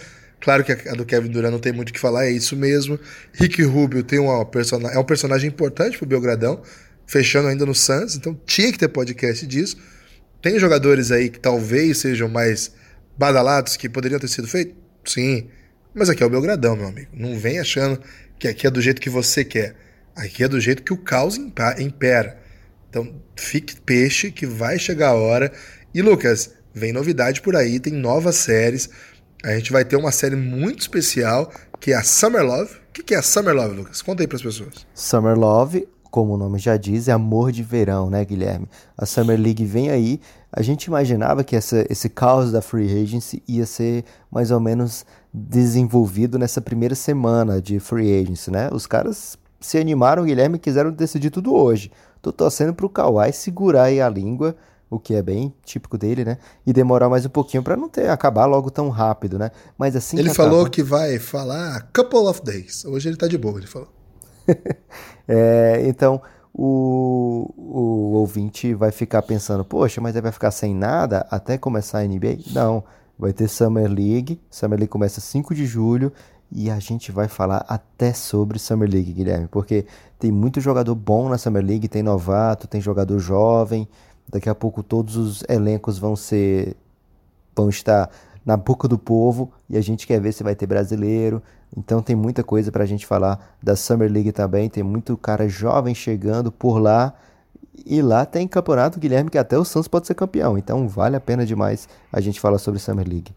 Claro 0.45 0.63
que 0.63 0.71
a 0.71 0.93
do 0.93 1.03
Kevin 1.03 1.29
Durant 1.29 1.51
não 1.51 1.57
tem 1.57 1.73
muito 1.73 1.89
o 1.89 1.93
que 1.93 1.99
falar, 1.99 2.27
é 2.27 2.29
isso 2.29 2.55
mesmo. 2.55 2.99
Rick 3.33 3.63
Rubio 3.63 4.03
tem 4.03 4.19
uma 4.19 4.47
é 4.93 4.99
um 4.99 5.03
personagem 5.03 5.49
importante 5.49 5.97
pro 5.97 6.05
Belgradão, 6.05 6.61
fechando 7.07 7.47
ainda 7.47 7.65
no 7.65 7.73
Suns, 7.73 8.15
então 8.15 8.39
tinha 8.45 8.71
que 8.71 8.77
ter 8.77 8.87
podcast 8.89 9.43
disso. 9.47 9.75
Tem 10.43 10.59
jogadores 10.59 11.09
aí 11.11 11.31
que 11.31 11.39
talvez 11.39 11.97
sejam 11.97 12.29
mais 12.29 12.71
badalados 13.17 13.75
que 13.75 13.89
poderiam 13.89 14.19
ter 14.19 14.27
sido 14.27 14.47
feitos? 14.47 14.75
Sim. 15.03 15.49
Mas 15.95 16.11
aqui 16.11 16.21
é 16.21 16.25
o 16.27 16.29
Belgradão, 16.29 16.75
meu 16.75 16.89
amigo. 16.89 17.09
Não 17.11 17.39
vem 17.39 17.57
achando 17.57 17.99
que 18.37 18.47
aqui 18.47 18.67
é 18.67 18.69
do 18.69 18.79
jeito 18.79 19.01
que 19.01 19.09
você 19.09 19.43
quer. 19.43 19.75
Aqui 20.15 20.43
é 20.43 20.47
do 20.47 20.61
jeito 20.61 20.83
que 20.83 20.93
o 20.93 20.97
caos 20.97 21.39
impera. 21.79 22.37
Então, 22.87 23.19
fique 23.35 23.81
peixe 23.81 24.29
que 24.29 24.45
vai 24.45 24.77
chegar 24.77 25.07
a 25.07 25.15
hora. 25.15 25.51
E 25.91 26.03
Lucas, 26.03 26.51
vem 26.71 26.93
novidade 26.93 27.41
por 27.41 27.55
aí, 27.55 27.79
tem 27.79 27.93
novas 27.93 28.35
séries. 28.35 28.91
A 29.43 29.53
gente 29.55 29.71
vai 29.71 29.85
ter 29.85 29.95
uma 29.95 30.11
série 30.11 30.35
muito 30.35 30.79
especial 30.81 31.51
que 31.79 31.91
é 31.91 31.95
a 31.95 32.03
Summer 32.03 32.43
Love. 32.43 32.75
O 32.89 33.03
que 33.03 33.13
é 33.13 33.17
a 33.17 33.21
Summer 33.21 33.53
Love, 33.53 33.75
Lucas? 33.75 34.01
Conta 34.01 34.23
aí 34.23 34.27
para 34.27 34.37
as 34.37 34.41
pessoas. 34.41 34.87
Summer 34.93 35.37
Love, 35.37 35.87
como 36.09 36.33
o 36.33 36.37
nome 36.37 36.57
já 36.57 36.77
diz, 36.77 37.07
é 37.07 37.11
amor 37.11 37.51
de 37.51 37.61
verão, 37.61 38.09
né, 38.09 38.23
Guilherme? 38.23 38.67
A 38.97 39.05
Summer 39.05 39.39
League 39.39 39.65
vem 39.65 39.89
aí. 39.89 40.19
A 40.51 40.61
gente 40.61 40.85
imaginava 40.85 41.43
que 41.43 41.55
essa, 41.55 41.85
esse 41.89 42.09
caos 42.09 42.51
da 42.51 42.61
Free 42.61 43.03
Agency 43.03 43.43
ia 43.47 43.65
ser 43.65 44.05
mais 44.31 44.49
ou 44.49 44.59
menos 44.59 45.05
desenvolvido 45.33 46.39
nessa 46.39 46.61
primeira 46.61 46.95
semana 46.95 47.61
de 47.61 47.79
Free 47.79 48.19
Agency, 48.21 48.49
né? 48.49 48.69
Os 48.71 48.87
caras 48.87 49.37
se 49.59 49.77
animaram, 49.77 50.23
Guilherme, 50.23 50.55
e 50.55 50.59
quiseram 50.59 50.91
decidir 50.91 51.29
tudo 51.29 51.53
hoje. 51.53 51.91
Tô 52.21 52.31
torcendo 52.31 52.73
pro 52.73 52.89
Kawhi 52.89 53.33
segurar 53.33 53.83
aí 53.83 53.99
a 53.99 54.09
língua 54.09 54.55
o 54.95 54.99
que 54.99 55.13
é 55.13 55.21
bem 55.21 55.53
típico 55.63 55.97
dele, 55.97 56.25
né? 56.25 56.37
E 56.65 56.73
demorar 56.73 57.09
mais 57.09 57.25
um 57.25 57.29
pouquinho 57.29 57.63
para 57.63 57.75
não 57.75 57.89
ter 57.89 58.09
acabar 58.09 58.45
logo 58.45 58.71
tão 58.71 58.89
rápido, 58.89 59.37
né? 59.37 59.51
Mas 59.77 59.95
assim 59.95 60.17
Ele 60.17 60.29
que 60.29 60.35
falou 60.35 60.61
acaba... 60.61 60.69
que 60.69 60.83
vai 60.83 61.19
falar 61.19 61.77
a 61.77 61.81
couple 61.81 62.27
of 62.27 62.41
days. 62.43 62.85
Hoje 62.85 63.09
ele 63.09 63.17
tá 63.17 63.27
de 63.27 63.37
boa, 63.37 63.57
ele 63.57 63.67
falou. 63.67 63.89
é, 65.27 65.83
então, 65.85 66.21
o, 66.53 67.53
o 67.57 68.13
ouvinte 68.15 68.73
vai 68.73 68.91
ficar 68.91 69.21
pensando, 69.21 69.65
poxa, 69.65 69.99
mas 69.99 70.15
ele 70.15 70.23
vai 70.23 70.31
ficar 70.31 70.51
sem 70.51 70.73
nada 70.73 71.27
até 71.29 71.57
começar 71.57 71.99
a 71.99 72.07
NBA? 72.07 72.37
Não, 72.53 72.83
vai 73.17 73.33
ter 73.33 73.47
Summer 73.47 73.89
League. 73.89 74.39
Summer 74.49 74.79
League 74.79 74.91
começa 74.91 75.19
5 75.19 75.53
de 75.53 75.65
julho 75.65 76.11
e 76.51 76.69
a 76.69 76.79
gente 76.79 77.11
vai 77.11 77.27
falar 77.27 77.65
até 77.67 78.13
sobre 78.13 78.59
Summer 78.59 78.89
League, 78.89 79.11
Guilherme, 79.11 79.47
porque 79.47 79.85
tem 80.17 80.31
muito 80.31 80.61
jogador 80.61 80.95
bom 80.95 81.27
na 81.27 81.37
Summer 81.37 81.63
League, 81.63 81.87
tem 81.87 82.03
novato, 82.03 82.67
tem 82.67 82.79
jogador 82.79 83.19
jovem, 83.19 83.87
Daqui 84.27 84.49
a 84.49 84.55
pouco 84.55 84.81
todos 84.81 85.15
os 85.15 85.43
elencos 85.47 85.97
vão 85.97 86.15
ser 86.15 86.75
vão 87.55 87.69
estar 87.69 88.09
na 88.45 88.55
boca 88.55 88.87
do 88.87 88.97
povo 88.97 89.51
e 89.69 89.77
a 89.77 89.81
gente 89.81 90.05
quer 90.05 90.21
ver 90.21 90.33
se 90.33 90.43
vai 90.43 90.55
ter 90.55 90.67
brasileiro. 90.67 91.41
Então 91.75 92.01
tem 92.01 92.15
muita 92.15 92.43
coisa 92.43 92.71
para 92.71 92.83
a 92.83 92.87
gente 92.87 93.05
falar 93.05 93.57
da 93.61 93.75
Summer 93.75 94.11
League 94.11 94.31
também. 94.31 94.69
Tem 94.69 94.83
muito 94.83 95.17
cara 95.17 95.47
jovem 95.47 95.95
chegando 95.95 96.51
por 96.51 96.77
lá. 96.77 97.13
E 97.85 98.01
lá 98.01 98.25
tem 98.25 98.47
campeonato, 98.47 98.99
Guilherme, 98.99 99.29
que 99.29 99.37
até 99.37 99.57
o 99.57 99.65
Santos 99.65 99.87
pode 99.87 100.07
ser 100.07 100.13
campeão. 100.13 100.57
Então 100.57 100.87
vale 100.87 101.15
a 101.15 101.19
pena 101.19 101.45
demais 101.45 101.89
a 102.11 102.21
gente 102.21 102.39
falar 102.39 102.59
sobre 102.59 102.79
Summer 102.79 103.07
League. 103.07 103.33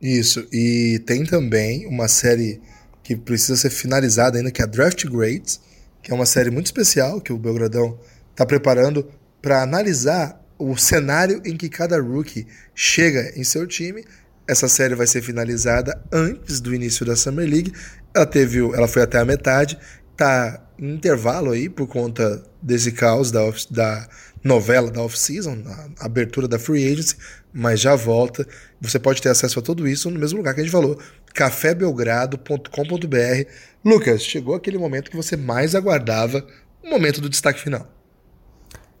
Isso. 0.00 0.46
E 0.52 1.02
tem 1.06 1.24
também 1.24 1.86
uma 1.86 2.08
série 2.08 2.60
que 3.02 3.16
precisa 3.16 3.56
ser 3.56 3.70
finalizada 3.70 4.36
ainda, 4.36 4.50
que 4.50 4.60
é 4.60 4.64
a 4.64 4.68
Draft 4.68 5.06
Grades, 5.06 5.60
que 6.02 6.10
é 6.10 6.14
uma 6.14 6.26
série 6.26 6.50
muito 6.50 6.66
especial 6.66 7.20
que 7.20 7.32
o 7.32 7.38
Belgradão 7.38 7.96
está 8.32 8.44
preparando 8.44 9.06
para 9.40 9.62
analisar 9.62 10.40
o 10.58 10.76
cenário 10.76 11.40
em 11.44 11.56
que 11.56 11.68
cada 11.68 12.00
rookie 12.00 12.46
chega 12.74 13.32
em 13.36 13.44
seu 13.44 13.66
time. 13.66 14.04
Essa 14.48 14.68
série 14.68 14.94
vai 14.94 15.06
ser 15.06 15.22
finalizada 15.22 16.00
antes 16.12 16.60
do 16.60 16.74
início 16.74 17.04
da 17.04 17.16
Summer 17.16 17.48
League. 17.48 17.72
Ela 18.14 18.26
teve, 18.26 18.60
ela 18.60 18.88
foi 18.88 19.02
até 19.02 19.18
a 19.18 19.24
metade, 19.24 19.78
tá 20.16 20.62
em 20.78 20.94
intervalo 20.94 21.50
aí 21.50 21.68
por 21.68 21.86
conta 21.86 22.42
desse 22.62 22.92
caos 22.92 23.30
da, 23.30 23.42
da 23.70 24.08
novela 24.42 24.90
da 24.90 25.02
off-season, 25.02 25.62
a 25.98 26.06
abertura 26.06 26.46
da 26.46 26.58
free 26.58 26.92
agency, 26.92 27.16
mas 27.52 27.80
já 27.80 27.96
volta. 27.96 28.46
Você 28.80 28.98
pode 28.98 29.20
ter 29.20 29.28
acesso 29.28 29.58
a 29.58 29.62
tudo 29.62 29.88
isso 29.88 30.10
no 30.10 30.18
mesmo 30.18 30.38
lugar 30.38 30.54
que 30.54 30.60
a 30.60 30.62
gente 30.62 30.72
falou, 30.72 30.98
cafébelgrado.com.br. 31.34 33.50
Lucas, 33.84 34.22
chegou 34.22 34.54
aquele 34.54 34.78
momento 34.78 35.10
que 35.10 35.16
você 35.16 35.36
mais 35.36 35.74
aguardava 35.74 36.46
momento 36.88 37.20
do 37.20 37.28
destaque 37.28 37.60
final. 37.60 37.95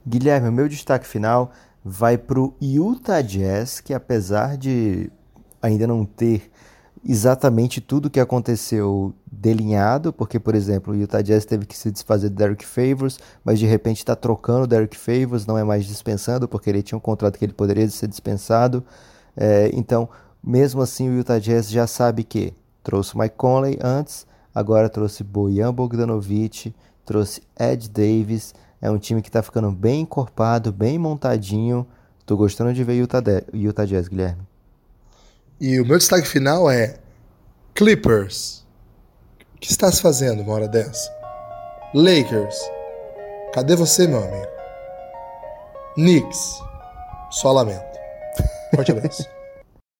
Guilherme, 0.06 0.48
o 0.48 0.52
meu 0.52 0.68
destaque 0.68 1.06
final 1.06 1.50
vai 1.84 2.16
para 2.16 2.40
o 2.40 2.54
Utah 2.60 3.20
Jazz, 3.20 3.80
que 3.80 3.92
apesar 3.92 4.56
de 4.56 5.10
ainda 5.60 5.86
não 5.86 6.04
ter 6.04 6.50
exatamente 7.04 7.80
tudo 7.80 8.06
o 8.06 8.10
que 8.10 8.18
aconteceu 8.18 9.14
delinhado, 9.30 10.12
porque, 10.12 10.40
por 10.40 10.54
exemplo, 10.54 10.92
o 10.92 10.96
Utah 10.96 11.22
Jazz 11.22 11.44
teve 11.44 11.64
que 11.64 11.76
se 11.76 11.90
desfazer 11.90 12.28
do 12.28 12.34
Derek 12.34 12.64
Favors, 12.64 13.18
mas 13.44 13.58
de 13.58 13.66
repente 13.66 13.98
está 13.98 14.16
trocando 14.16 14.64
o 14.64 14.66
Derek 14.66 14.96
Favors, 14.96 15.46
não 15.46 15.56
é 15.56 15.62
mais 15.62 15.84
dispensando, 15.84 16.48
porque 16.48 16.68
ele 16.70 16.82
tinha 16.82 16.98
um 16.98 17.00
contrato 17.00 17.38
que 17.38 17.44
ele 17.44 17.52
poderia 17.52 17.88
ser 17.88 18.08
dispensado. 18.08 18.84
É, 19.36 19.70
então, 19.72 20.08
mesmo 20.42 20.80
assim, 20.82 21.08
o 21.08 21.14
Utah 21.14 21.38
Jazz 21.38 21.68
já 21.70 21.86
sabe 21.86 22.24
que 22.24 22.52
trouxe 22.82 23.16
Mike 23.16 23.36
Conley 23.36 23.78
antes, 23.82 24.26
agora 24.54 24.88
trouxe 24.88 25.22
Bojan 25.22 25.72
Bogdanovic, 25.72 26.74
trouxe 27.04 27.42
Ed 27.58 27.88
Davis. 27.88 28.52
É 28.80 28.90
um 28.90 28.98
time 28.98 29.22
que 29.22 29.28
está 29.28 29.42
ficando 29.42 29.70
bem 29.70 30.00
encorpado, 30.02 30.72
bem 30.72 30.98
montadinho. 30.98 31.86
Estou 32.20 32.36
gostando 32.36 32.72
de 32.72 32.84
ver 32.84 32.94
Utah, 32.94 33.22
Utah 33.52 33.84
Jazz, 33.84 34.08
Guilherme. 34.08 34.42
E 35.60 35.80
o 35.80 35.86
meu 35.86 35.96
destaque 35.96 36.26
final 36.26 36.70
é 36.70 36.98
Clippers. 37.74 38.66
O 39.54 39.58
que 39.58 39.70
estás 39.70 40.00
fazendo 40.00 40.42
uma 40.42 40.52
hora 40.52 40.68
dessa? 40.68 41.10
Lakers. 41.94 42.58
Cadê 43.54 43.74
você, 43.74 44.06
meu 44.06 44.22
amigo? 44.22 44.46
Knicks. 45.94 46.60
Só 47.30 47.52
lamento. 47.52 47.98
Forte 48.74 48.92
abraço. 48.92 49.26